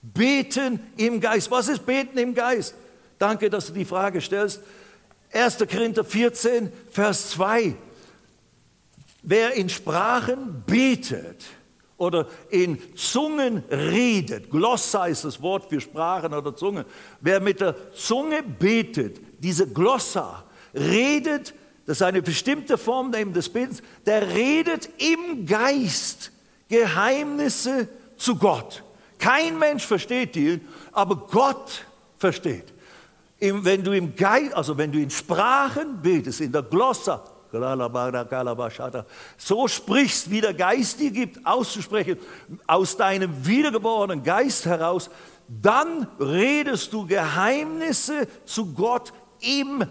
Beten 0.02 0.80
im 0.96 1.20
Geist. 1.20 1.52
Was 1.52 1.68
ist 1.68 1.86
Beten 1.86 2.18
im 2.18 2.34
Geist? 2.34 2.74
Danke, 3.20 3.50
dass 3.50 3.68
du 3.68 3.74
die 3.74 3.86
Frage 3.86 4.22
stellst. 4.22 4.62
1. 5.34 5.58
Korinther 5.70 6.06
14, 6.06 6.72
Vers 6.92 7.32
2. 7.32 7.76
Wer 9.24 9.54
in 9.54 9.68
Sprachen 9.68 10.64
betet 10.66 11.44
oder 11.98 12.28
in 12.50 12.80
Zungen 12.96 13.64
redet, 13.70 14.52
Glossa 14.52 15.08
ist 15.08 15.26
das 15.26 15.42
Wort 15.42 15.70
für 15.70 15.82
Sprachen 15.82 16.34
oder 16.34 16.56
Zungen, 16.56 16.86
wer 17.22 17.40
mit 17.40 17.60
der 17.60 17.94
Zunge 17.94 18.44
betet, 18.44 19.20
diese 19.40 19.68
Glossa, 19.68 20.44
redet, 20.74 21.54
das 21.86 21.98
ist 21.98 22.04
eine 22.04 22.22
bestimmte 22.22 22.78
Form 22.78 23.12
des 23.12 23.50
Betens, 23.50 23.82
der 24.06 24.28
redet 24.30 24.90
im 24.98 25.46
Geist 25.46 26.32
Geheimnisse 26.70 27.88
zu 28.18 28.36
Gott. 28.36 28.84
Kein 29.18 29.58
Mensch 29.58 29.86
versteht 29.86 30.36
die, 30.36 30.60
aber 30.92 31.16
Gott 31.16 31.86
versteht. 32.18 32.66
Wenn 33.40 33.84
du 33.84 33.92
im 33.92 34.16
Geist, 34.16 34.54
also 34.54 34.78
wenn 34.78 34.92
du 34.92 35.00
in 35.00 35.10
Sprachen 35.10 36.02
betest, 36.02 36.42
in 36.42 36.52
der 36.52 36.64
Glossa, 36.64 37.24
so 39.38 39.68
sprichst, 39.68 40.30
wie 40.30 40.42
der 40.42 40.54
Geist 40.54 41.00
dir 41.00 41.12
gibt, 41.12 41.46
auszusprechen, 41.46 42.18
aus 42.66 42.98
deinem 42.98 43.46
wiedergeborenen 43.46 44.24
Geist 44.24 44.66
heraus, 44.66 45.10
dann 45.48 46.08
redest 46.20 46.92
du 46.92 47.06
Geheimnisse 47.06 48.28
zu 48.46 48.74
Gott 48.74 49.14
im 49.40 49.86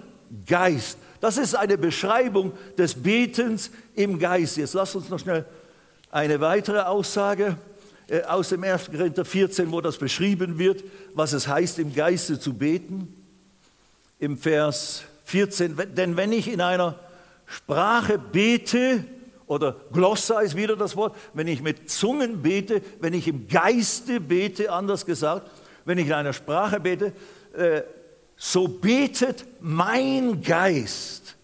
Geist. 0.46 0.98
Das 1.20 1.38
ist 1.38 1.54
eine 1.54 1.78
Beschreibung 1.78 2.52
des 2.76 2.94
Betens 2.94 3.70
im 3.94 4.18
Geist. 4.18 4.56
Jetzt 4.58 4.74
lass 4.74 4.94
uns 4.94 5.08
noch 5.08 5.18
schnell 5.18 5.46
eine 6.10 6.40
weitere 6.40 6.80
Aussage 6.80 7.56
äh, 8.08 8.22
aus 8.22 8.50
dem 8.50 8.62
1. 8.62 8.86
Korinther 8.86 9.24
14, 9.24 9.72
wo 9.72 9.80
das 9.80 9.96
beschrieben 9.96 10.58
wird, 10.58 10.84
was 11.14 11.32
es 11.32 11.48
heißt, 11.48 11.78
im 11.78 11.94
Geiste 11.94 12.38
zu 12.38 12.54
beten. 12.54 13.12
Im 14.18 14.38
Vers 14.38 15.02
14, 15.24 15.76
denn 15.94 16.16
wenn 16.16 16.32
ich 16.32 16.48
in 16.48 16.60
einer 16.60 16.98
Sprache 17.46 18.18
bete, 18.18 19.04
oder 19.46 19.76
Glossa 19.92 20.40
ist 20.40 20.56
wieder 20.56 20.76
das 20.76 20.96
Wort, 20.96 21.14
wenn 21.32 21.46
ich 21.46 21.62
mit 21.62 21.88
Zungen 21.88 22.42
bete, 22.42 22.82
wenn 23.00 23.14
ich 23.14 23.28
im 23.28 23.46
Geiste 23.48 24.20
bete, 24.20 24.72
anders 24.72 25.06
gesagt, 25.06 25.50
wenn 25.84 25.98
ich 25.98 26.06
in 26.06 26.12
einer 26.12 26.32
Sprache 26.32 26.80
bete, 26.80 27.12
äh, 27.56 27.82
so 28.36 28.68
betet 28.68 29.44
mein 29.60 30.42
Geist, 30.42 31.36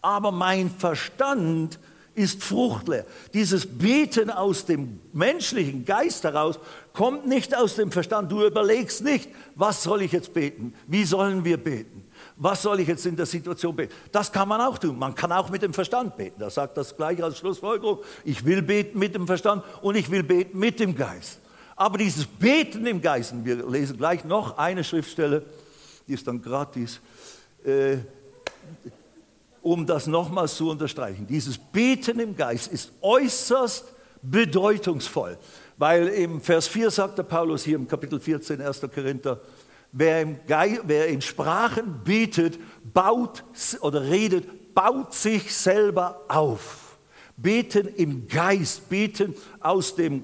aber 0.00 0.30
mein 0.30 0.70
Verstand 0.70 1.78
ist 2.14 2.42
fruchtleer. 2.42 3.04
Dieses 3.34 3.66
Beten 3.66 4.30
aus 4.30 4.64
dem 4.64 5.00
menschlichen 5.12 5.84
Geist 5.84 6.24
heraus 6.24 6.58
kommt 6.94 7.26
nicht 7.26 7.54
aus 7.54 7.76
dem 7.76 7.92
Verstand. 7.92 8.32
Du 8.32 8.42
überlegst 8.42 9.04
nicht, 9.04 9.28
was 9.54 9.82
soll 9.82 10.00
ich 10.00 10.12
jetzt 10.12 10.32
beten? 10.32 10.72
Wie 10.86 11.04
sollen 11.04 11.44
wir 11.44 11.58
beten? 11.58 12.05
Was 12.36 12.62
soll 12.62 12.80
ich 12.80 12.88
jetzt 12.88 13.06
in 13.06 13.16
der 13.16 13.24
Situation 13.24 13.74
beten? 13.74 13.94
Das 14.12 14.30
kann 14.30 14.48
man 14.48 14.60
auch 14.60 14.76
tun. 14.76 14.98
Man 14.98 15.14
kann 15.14 15.32
auch 15.32 15.48
mit 15.48 15.62
dem 15.62 15.72
Verstand 15.72 16.16
beten. 16.16 16.38
Da 16.38 16.50
sagt 16.50 16.76
das 16.76 16.94
gleich 16.94 17.22
als 17.22 17.38
Schlussfolgerung. 17.38 18.00
Ich 18.24 18.44
will 18.44 18.60
beten 18.60 18.98
mit 18.98 19.14
dem 19.14 19.26
Verstand 19.26 19.64
und 19.80 19.96
ich 19.96 20.10
will 20.10 20.22
beten 20.22 20.58
mit 20.58 20.78
dem 20.78 20.94
Geist. 20.94 21.38
Aber 21.76 21.96
dieses 21.98 22.26
Beten 22.26 22.86
im 22.86 23.00
Geist, 23.00 23.32
und 23.32 23.44
wir 23.44 23.66
lesen 23.68 23.96
gleich 23.96 24.24
noch 24.24 24.58
eine 24.58 24.84
Schriftstelle, 24.84 25.42
die 26.06 26.14
ist 26.14 26.26
dann 26.26 26.40
gratis, 26.40 27.00
äh, 27.64 27.98
um 29.62 29.86
das 29.86 30.06
nochmals 30.06 30.56
zu 30.56 30.70
unterstreichen. 30.70 31.26
Dieses 31.26 31.58
Beten 31.58 32.20
im 32.20 32.36
Geist 32.36 32.68
ist 32.72 32.92
äußerst 33.00 33.84
bedeutungsvoll, 34.22 35.36
weil 35.76 36.08
im 36.08 36.40
Vers 36.40 36.68
4 36.68 36.90
sagt 36.90 37.18
der 37.18 37.24
Paulus 37.24 37.64
hier 37.64 37.76
im 37.76 37.88
Kapitel 37.88 38.20
14, 38.20 38.60
1. 38.60 38.80
Korinther, 38.94 39.40
Wer, 39.98 40.26
Geist, 40.26 40.82
wer 40.84 41.08
in 41.08 41.22
Sprachen 41.22 42.02
betet, 42.04 42.58
baut 42.92 43.44
oder 43.80 44.02
redet, 44.02 44.74
baut 44.74 45.14
sich 45.14 45.54
selber 45.54 46.20
auf. 46.28 46.98
Beten 47.38 47.88
im 47.96 48.28
Geist, 48.28 48.90
beten 48.90 49.34
aus 49.58 49.94
dem 49.94 50.22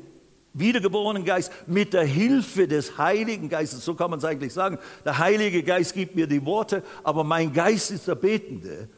wiedergeborenen 0.52 1.24
Geist 1.24 1.50
mit 1.66 1.94
der 1.94 2.04
Hilfe 2.04 2.68
des 2.68 2.98
Heiligen 2.98 3.48
Geistes. 3.48 3.82
So 3.82 3.94
kann 3.94 4.10
man 4.10 4.18
es 4.18 4.26
eigentlich 4.26 4.52
sagen. 4.52 4.78
Der 5.06 5.16
Heilige 5.16 5.62
Geist 5.62 5.94
gibt 5.94 6.16
mir 6.16 6.26
die 6.26 6.44
Worte, 6.44 6.82
aber 7.02 7.24
mein 7.24 7.50
Geist 7.50 7.92
ist 7.92 8.06
der 8.06 8.16
Betende. 8.16 8.90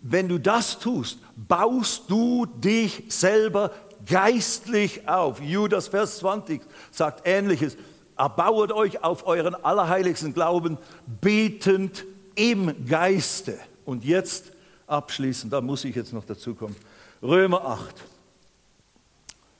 Wenn 0.00 0.28
du 0.28 0.38
das 0.38 0.78
tust, 0.78 1.18
baust 1.34 2.04
du 2.08 2.46
dich 2.46 3.02
selber 3.08 3.72
geistlich 4.06 5.08
auf. 5.08 5.40
Judas 5.40 5.88
Vers 5.88 6.18
20 6.18 6.60
sagt 6.92 7.22
ähnliches 7.24 7.76
erbauet 8.16 8.72
euch 8.72 9.02
auf 9.02 9.26
euren 9.26 9.54
allerheiligsten 9.54 10.34
Glauben, 10.34 10.78
betend 11.20 12.04
im 12.34 12.86
Geiste. 12.86 13.58
Und 13.84 14.04
jetzt 14.04 14.52
abschließend, 14.86 15.52
da 15.52 15.60
muss 15.60 15.84
ich 15.84 15.94
jetzt 15.94 16.12
noch 16.12 16.24
dazu 16.24 16.54
kommen, 16.54 16.76
Römer 17.22 17.64
8. 17.64 17.94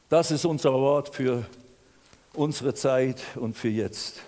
Das 0.08 0.30
ist 0.30 0.44
unser 0.44 0.72
Wort 0.72 1.14
für 1.14 1.46
unsere 2.34 2.74
Zeit 2.74 3.22
und 3.36 3.56
für 3.56 3.68
jetzt. 3.68 4.20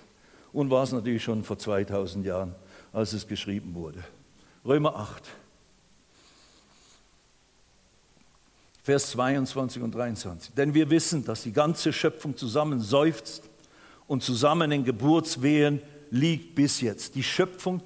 Und 0.53 0.71
war 0.71 0.83
es 0.83 0.93
natürlich 0.93 1.23
schon 1.23 1.45
vor 1.45 1.59
2000 1.59 2.25
Jahren, 2.25 2.55
als 2.93 3.13
es 3.13 3.27
geschrieben 3.27 3.75
wurde. 3.75 4.03
Römer 4.65 4.97
8. 4.97 5.23
Vers 8.83 9.11
22 9.11 9.83
und 9.83 9.95
23. 9.95 10.55
Denn 10.55 10.73
wir 10.73 10.89
wissen, 10.91 11.25
dass 11.25 11.43
die 11.43 11.53
ganze 11.53 11.93
Schöpfung 11.93 12.37
zusammen 12.37 12.81
seufzt 12.81 13.43
und 14.07 14.23
zusammen 14.23 14.73
in 14.73 14.85
Geburtswehen 14.85 15.81
liegt 16.11 16.55
bis 16.55 16.81
jetzt. 16.81 17.15
Die 17.15 17.23
Schöpfung 17.23 17.83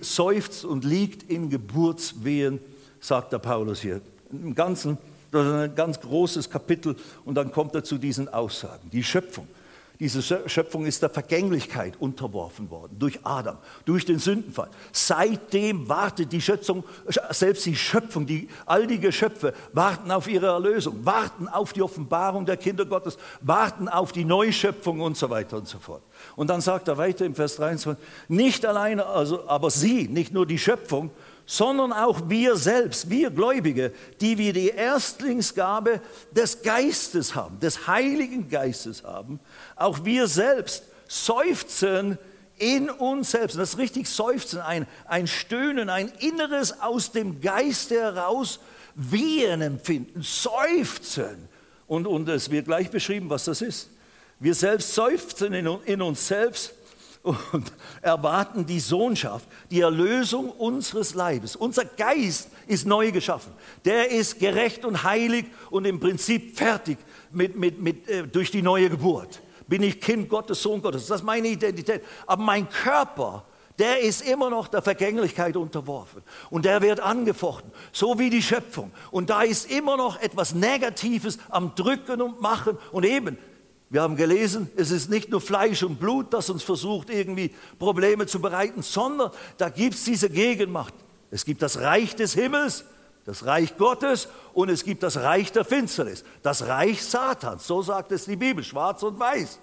seufzt 0.00 0.64
und 0.64 0.84
liegt 0.84 1.30
in 1.30 1.50
Geburtswehen, 1.50 2.60
sagt 3.00 3.32
der 3.32 3.38
Paulus 3.38 3.80
hier. 3.80 4.00
Im 4.30 4.54
Ganzen, 4.54 4.98
das 5.30 5.46
ist 5.46 5.52
ein 5.52 5.74
ganz 5.74 6.00
großes 6.00 6.48
Kapitel 6.48 6.96
und 7.24 7.34
dann 7.34 7.52
kommt 7.52 7.74
er 7.74 7.84
zu 7.84 7.98
diesen 7.98 8.28
Aussagen. 8.28 8.88
Die 8.90 9.04
Schöpfung 9.04 9.46
diese 10.00 10.22
Schöpfung 10.22 10.86
ist 10.86 11.02
der 11.02 11.10
Vergänglichkeit 11.10 11.96
unterworfen 11.98 12.70
worden 12.70 12.96
durch 13.00 13.18
Adam, 13.24 13.58
durch 13.84 14.04
den 14.04 14.20
Sündenfall. 14.20 14.68
Seitdem 14.92 15.88
wartet 15.88 16.30
die 16.32 16.40
Schöpfung, 16.40 16.84
selbst 17.30 17.66
die 17.66 17.74
Schöpfung, 17.74 18.24
die, 18.24 18.48
all 18.64 18.86
die 18.86 19.00
Geschöpfe 19.00 19.54
warten 19.72 20.12
auf 20.12 20.28
ihre 20.28 20.46
Erlösung, 20.46 21.04
warten 21.04 21.48
auf 21.48 21.72
die 21.72 21.82
Offenbarung 21.82 22.46
der 22.46 22.56
Kinder 22.56 22.86
Gottes, 22.86 23.18
warten 23.40 23.88
auf 23.88 24.12
die 24.12 24.24
Neuschöpfung 24.24 25.00
und 25.00 25.16
so 25.16 25.30
weiter 25.30 25.56
und 25.56 25.66
so 25.66 25.78
fort. 25.78 26.02
Und 26.36 26.48
dann 26.48 26.60
sagt 26.60 26.86
er 26.86 26.96
weiter 26.96 27.24
im 27.24 27.34
Vers 27.34 27.56
23, 27.56 28.04
nicht 28.28 28.64
alleine, 28.64 29.04
also, 29.04 29.48
aber 29.48 29.70
sie, 29.70 30.06
nicht 30.06 30.32
nur 30.32 30.46
die 30.46 30.58
Schöpfung, 30.58 31.10
sondern 31.50 31.94
auch 31.94 32.28
wir 32.28 32.56
selbst, 32.56 33.08
wir 33.08 33.30
Gläubige, 33.30 33.94
die 34.20 34.36
wir 34.36 34.52
die 34.52 34.68
Erstlingsgabe 34.68 36.02
des 36.30 36.60
Geistes 36.60 37.34
haben, 37.34 37.58
des 37.58 37.86
Heiligen 37.86 38.50
Geistes 38.50 39.02
haben, 39.02 39.40
auch 39.74 40.04
wir 40.04 40.26
selbst 40.26 40.84
seufzen 41.08 42.18
in 42.58 42.90
uns 42.90 43.30
selbst. 43.30 43.54
Und 43.54 43.60
das 43.60 43.70
ist 43.70 43.78
richtig 43.78 44.10
seufzen, 44.10 44.60
ein, 44.60 44.86
ein 45.06 45.26
Stöhnen, 45.26 45.88
ein 45.88 46.12
Inneres 46.18 46.82
aus 46.82 47.12
dem 47.12 47.40
Geiste 47.40 47.94
heraus, 47.94 48.60
Wehen 48.94 49.62
empfinden, 49.62 50.20
seufzen. 50.20 51.48
Und, 51.86 52.06
und 52.06 52.28
es 52.28 52.50
wird 52.50 52.66
gleich 52.66 52.90
beschrieben, 52.90 53.30
was 53.30 53.46
das 53.46 53.62
ist. 53.62 53.88
Wir 54.38 54.54
selbst 54.54 54.94
seufzen 54.94 55.54
in, 55.54 55.66
in 55.86 56.02
uns 56.02 56.28
selbst 56.28 56.74
und 57.22 57.72
erwarten 58.00 58.66
die 58.66 58.80
Sohnschaft, 58.80 59.48
die 59.70 59.80
Erlösung 59.80 60.50
unseres 60.50 61.14
Leibes. 61.14 61.56
Unser 61.56 61.84
Geist 61.84 62.48
ist 62.66 62.86
neu 62.86 63.10
geschaffen. 63.12 63.52
Der 63.84 64.10
ist 64.10 64.38
gerecht 64.38 64.84
und 64.84 65.02
heilig 65.02 65.46
und 65.70 65.84
im 65.84 66.00
Prinzip 66.00 66.56
fertig 66.56 66.98
mit, 67.30 67.56
mit, 67.56 67.80
mit, 67.80 68.08
äh, 68.08 68.26
durch 68.26 68.50
die 68.50 68.62
neue 68.62 68.90
Geburt. 68.90 69.40
Bin 69.66 69.82
ich 69.82 70.00
Kind 70.00 70.28
Gottes, 70.28 70.62
Sohn 70.62 70.80
Gottes. 70.80 71.06
Das 71.06 71.20
ist 71.20 71.26
meine 71.26 71.48
Identität. 71.48 72.02
Aber 72.26 72.42
mein 72.42 72.68
Körper, 72.68 73.44
der 73.78 74.00
ist 74.00 74.22
immer 74.22 74.48
noch 74.48 74.68
der 74.68 74.82
Vergänglichkeit 74.82 75.56
unterworfen. 75.56 76.22
Und 76.50 76.64
der 76.64 76.80
wird 76.80 77.00
angefochten, 77.00 77.70
so 77.92 78.18
wie 78.18 78.30
die 78.30 78.42
Schöpfung. 78.42 78.90
Und 79.10 79.30
da 79.30 79.42
ist 79.42 79.70
immer 79.70 79.96
noch 79.96 80.20
etwas 80.20 80.54
Negatives 80.54 81.38
am 81.50 81.74
Drücken 81.74 82.22
und 82.22 82.40
Machen. 82.40 82.78
Und 82.92 83.04
eben, 83.04 83.36
wir 83.90 84.02
haben 84.02 84.16
gelesen, 84.16 84.70
es 84.76 84.90
ist 84.90 85.08
nicht 85.08 85.30
nur 85.30 85.40
Fleisch 85.40 85.82
und 85.82 85.98
Blut, 85.98 86.34
das 86.34 86.50
uns 86.50 86.62
versucht, 86.62 87.08
irgendwie 87.08 87.54
Probleme 87.78 88.26
zu 88.26 88.40
bereiten, 88.40 88.82
sondern 88.82 89.30
da 89.56 89.70
gibt 89.70 89.94
es 89.94 90.04
diese 90.04 90.28
Gegenmacht. 90.28 90.92
Es 91.30 91.44
gibt 91.44 91.62
das 91.62 91.80
Reich 91.80 92.14
des 92.14 92.34
Himmels, 92.34 92.84
das 93.24 93.46
Reich 93.46 93.76
Gottes 93.76 94.28
und 94.52 94.68
es 94.68 94.84
gibt 94.84 95.02
das 95.02 95.18
Reich 95.18 95.52
der 95.52 95.64
Finsternis, 95.64 96.24
das 96.42 96.66
Reich 96.66 97.02
Satans, 97.02 97.66
so 97.66 97.80
sagt 97.82 98.12
es 98.12 98.26
die 98.26 98.36
Bibel, 98.36 98.62
schwarz 98.62 99.02
und 99.02 99.18
weiß. 99.18 99.58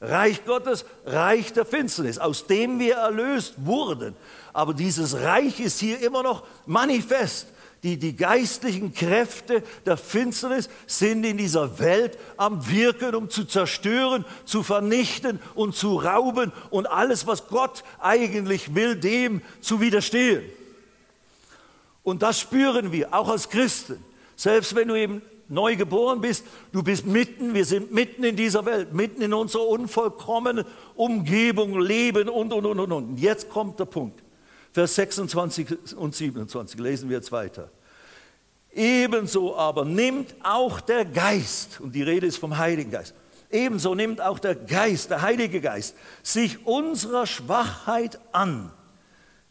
Reich 0.00 0.44
Gottes, 0.44 0.84
Reich 1.04 1.52
der 1.52 1.66
Finsternis, 1.66 2.18
aus 2.18 2.46
dem 2.46 2.78
wir 2.78 2.96
erlöst 2.96 3.54
wurden. 3.58 4.16
Aber 4.52 4.74
dieses 4.74 5.14
Reich 5.14 5.60
ist 5.60 5.78
hier 5.78 6.00
immer 6.00 6.22
noch 6.22 6.44
manifest. 6.66 7.48
Die, 7.82 7.96
die 7.96 8.14
geistlichen 8.14 8.92
Kräfte 8.92 9.62
der 9.86 9.96
Finsternis 9.96 10.68
sind 10.86 11.24
in 11.24 11.38
dieser 11.38 11.78
Welt 11.78 12.18
am 12.36 12.68
Wirken, 12.68 13.14
um 13.14 13.30
zu 13.30 13.44
zerstören, 13.44 14.26
zu 14.44 14.62
vernichten 14.62 15.40
und 15.54 15.74
zu 15.74 15.96
rauben 15.96 16.52
und 16.68 16.86
alles, 16.86 17.26
was 17.26 17.48
Gott 17.48 17.82
eigentlich 17.98 18.74
will, 18.74 18.96
dem 18.96 19.40
zu 19.62 19.80
widerstehen. 19.80 20.42
Und 22.02 22.22
das 22.22 22.38
spüren 22.38 22.92
wir, 22.92 23.14
auch 23.14 23.28
als 23.28 23.48
Christen. 23.48 24.02
Selbst 24.36 24.74
wenn 24.74 24.88
du 24.88 24.94
eben 24.94 25.22
neu 25.48 25.76
geboren 25.76 26.20
bist, 26.20 26.44
du 26.72 26.82
bist 26.82 27.06
mitten, 27.06 27.54
wir 27.54 27.64
sind 27.64 27.92
mitten 27.92 28.24
in 28.24 28.36
dieser 28.36 28.64
Welt, 28.66 28.92
mitten 28.92 29.22
in 29.22 29.32
unserer 29.32 29.66
unvollkommenen 29.66 30.66
Umgebung, 30.96 31.80
Leben 31.80 32.28
und, 32.28 32.52
und, 32.52 32.66
und, 32.66 32.78
und. 32.78 32.92
Und 32.92 33.16
jetzt 33.18 33.48
kommt 33.48 33.78
der 33.80 33.86
Punkt. 33.86 34.19
Vers 34.72 34.94
26 34.94 35.96
und 35.96 36.14
27 36.14 36.78
lesen 36.78 37.08
wir 37.08 37.16
jetzt 37.16 37.32
weiter. 37.32 37.70
Ebenso 38.72 39.56
aber 39.56 39.84
nimmt 39.84 40.34
auch 40.44 40.80
der 40.80 41.04
Geist, 41.04 41.80
und 41.80 41.92
die 41.92 42.02
Rede 42.02 42.26
ist 42.26 42.38
vom 42.38 42.56
Heiligen 42.56 42.90
Geist, 42.90 43.14
ebenso 43.50 43.94
nimmt 43.94 44.20
auch 44.20 44.38
der 44.38 44.54
Geist, 44.54 45.10
der 45.10 45.22
Heilige 45.22 45.60
Geist, 45.60 45.96
sich 46.22 46.66
unserer 46.66 47.26
Schwachheit 47.26 48.20
an. 48.30 48.70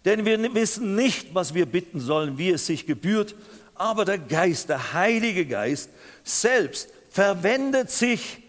Denn 0.05 0.23
wir 0.23 0.53
wissen 0.55 0.95
nicht, 0.95 1.35
was 1.35 1.53
wir 1.53 1.65
bitten 1.65 1.99
sollen, 1.99 2.37
wie 2.37 2.51
es 2.51 2.65
sich 2.65 2.85
gebührt, 2.85 3.35
aber 3.75 4.05
der 4.05 4.17
Geist, 4.17 4.69
der 4.69 4.93
Heilige 4.93 5.45
Geist 5.45 5.89
selbst 6.23 6.89
verwendet 7.09 7.91
sich, 7.91 8.41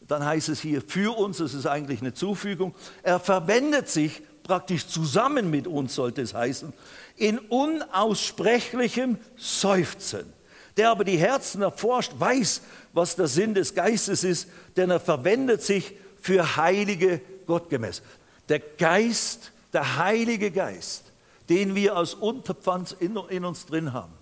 dann 0.00 0.24
heißt 0.24 0.48
es 0.48 0.60
hier 0.60 0.82
für 0.82 1.16
uns, 1.16 1.38
das 1.38 1.54
ist 1.54 1.66
eigentlich 1.66 2.00
eine 2.00 2.14
Zufügung, 2.14 2.74
er 3.04 3.20
verwendet 3.20 3.88
sich 3.88 4.22
praktisch 4.50 4.88
zusammen 4.88 5.48
mit 5.48 5.68
uns, 5.68 5.94
sollte 5.94 6.22
es 6.22 6.34
heißen, 6.34 6.72
in 7.16 7.38
unaussprechlichem 7.38 9.16
Seufzen. 9.36 10.24
Der 10.76 10.90
aber 10.90 11.04
die 11.04 11.18
Herzen 11.18 11.62
erforscht, 11.62 12.10
weiß, 12.18 12.60
was 12.92 13.14
der 13.14 13.28
Sinn 13.28 13.54
des 13.54 13.76
Geistes 13.76 14.24
ist, 14.24 14.48
denn 14.76 14.90
er 14.90 14.98
verwendet 14.98 15.62
sich 15.62 15.92
für 16.20 16.56
heilige 16.56 17.20
Gottgemäß. 17.46 18.02
Der 18.48 18.58
Geist, 18.58 19.52
der 19.72 19.98
Heilige 19.98 20.50
Geist, 20.50 21.04
den 21.48 21.76
wir 21.76 21.94
als 21.94 22.14
Unterpfand 22.14 22.96
in, 22.98 23.16
in 23.28 23.44
uns 23.44 23.66
drin 23.66 23.92
haben, 23.92 24.12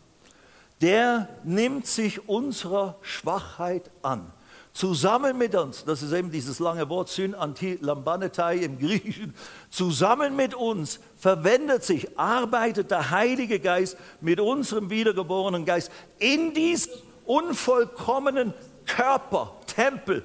der 0.82 1.26
nimmt 1.42 1.86
sich 1.86 2.28
unserer 2.28 2.96
Schwachheit 3.00 3.90
an 4.02 4.30
zusammen 4.78 5.36
mit 5.36 5.56
uns, 5.56 5.84
das 5.84 6.04
ist 6.04 6.12
eben 6.12 6.30
dieses 6.30 6.60
lange 6.60 6.88
Wort 6.88 7.08
Syn 7.08 7.34
anti 7.34 7.78
lambanetai 7.80 8.58
im 8.58 8.78
Griechischen, 8.78 9.34
zusammen 9.70 10.36
mit 10.36 10.54
uns 10.54 11.00
verwendet 11.16 11.82
sich, 11.82 12.16
arbeitet 12.16 12.92
der 12.92 13.10
Heilige 13.10 13.58
Geist 13.58 13.96
mit 14.20 14.38
unserem 14.38 14.88
wiedergeborenen 14.88 15.64
Geist 15.64 15.90
in 16.20 16.54
diesen 16.54 16.92
unvollkommenen 17.26 18.54
Körper, 18.86 19.52
Tempel, 19.66 20.24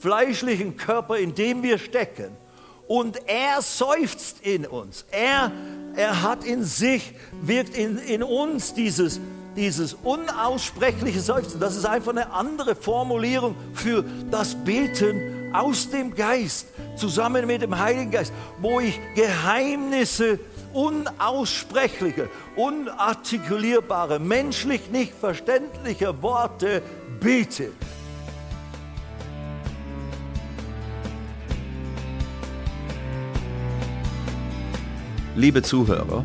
fleischlichen 0.00 0.78
Körper, 0.78 1.18
in 1.18 1.34
dem 1.34 1.62
wir 1.62 1.76
stecken. 1.76 2.34
Und 2.88 3.28
er 3.28 3.60
seufzt 3.60 4.38
in 4.40 4.66
uns. 4.66 5.04
Er, 5.10 5.52
er 5.94 6.22
hat 6.22 6.42
in 6.44 6.64
sich, 6.64 7.12
wirkt 7.42 7.76
in, 7.76 7.98
in 7.98 8.22
uns 8.22 8.72
dieses 8.72 9.20
dieses 9.56 9.94
unaussprechliche 9.94 11.20
Seufzen, 11.20 11.60
das 11.60 11.76
ist 11.76 11.86
einfach 11.86 12.12
eine 12.12 12.32
andere 12.32 12.74
Formulierung 12.74 13.56
für 13.72 14.04
das 14.30 14.54
Beten 14.54 15.52
aus 15.54 15.88
dem 15.90 16.14
Geist, 16.14 16.66
zusammen 16.96 17.46
mit 17.46 17.62
dem 17.62 17.78
Heiligen 17.78 18.10
Geist, 18.10 18.32
wo 18.60 18.80
ich 18.80 18.98
Geheimnisse, 19.14 20.40
unaussprechliche, 20.72 22.28
unartikulierbare, 22.56 24.18
menschlich 24.18 24.90
nicht 24.90 25.14
verständliche 25.14 26.20
Worte 26.22 26.82
bete. 27.20 27.70
Liebe 35.36 35.62
Zuhörer, 35.62 36.24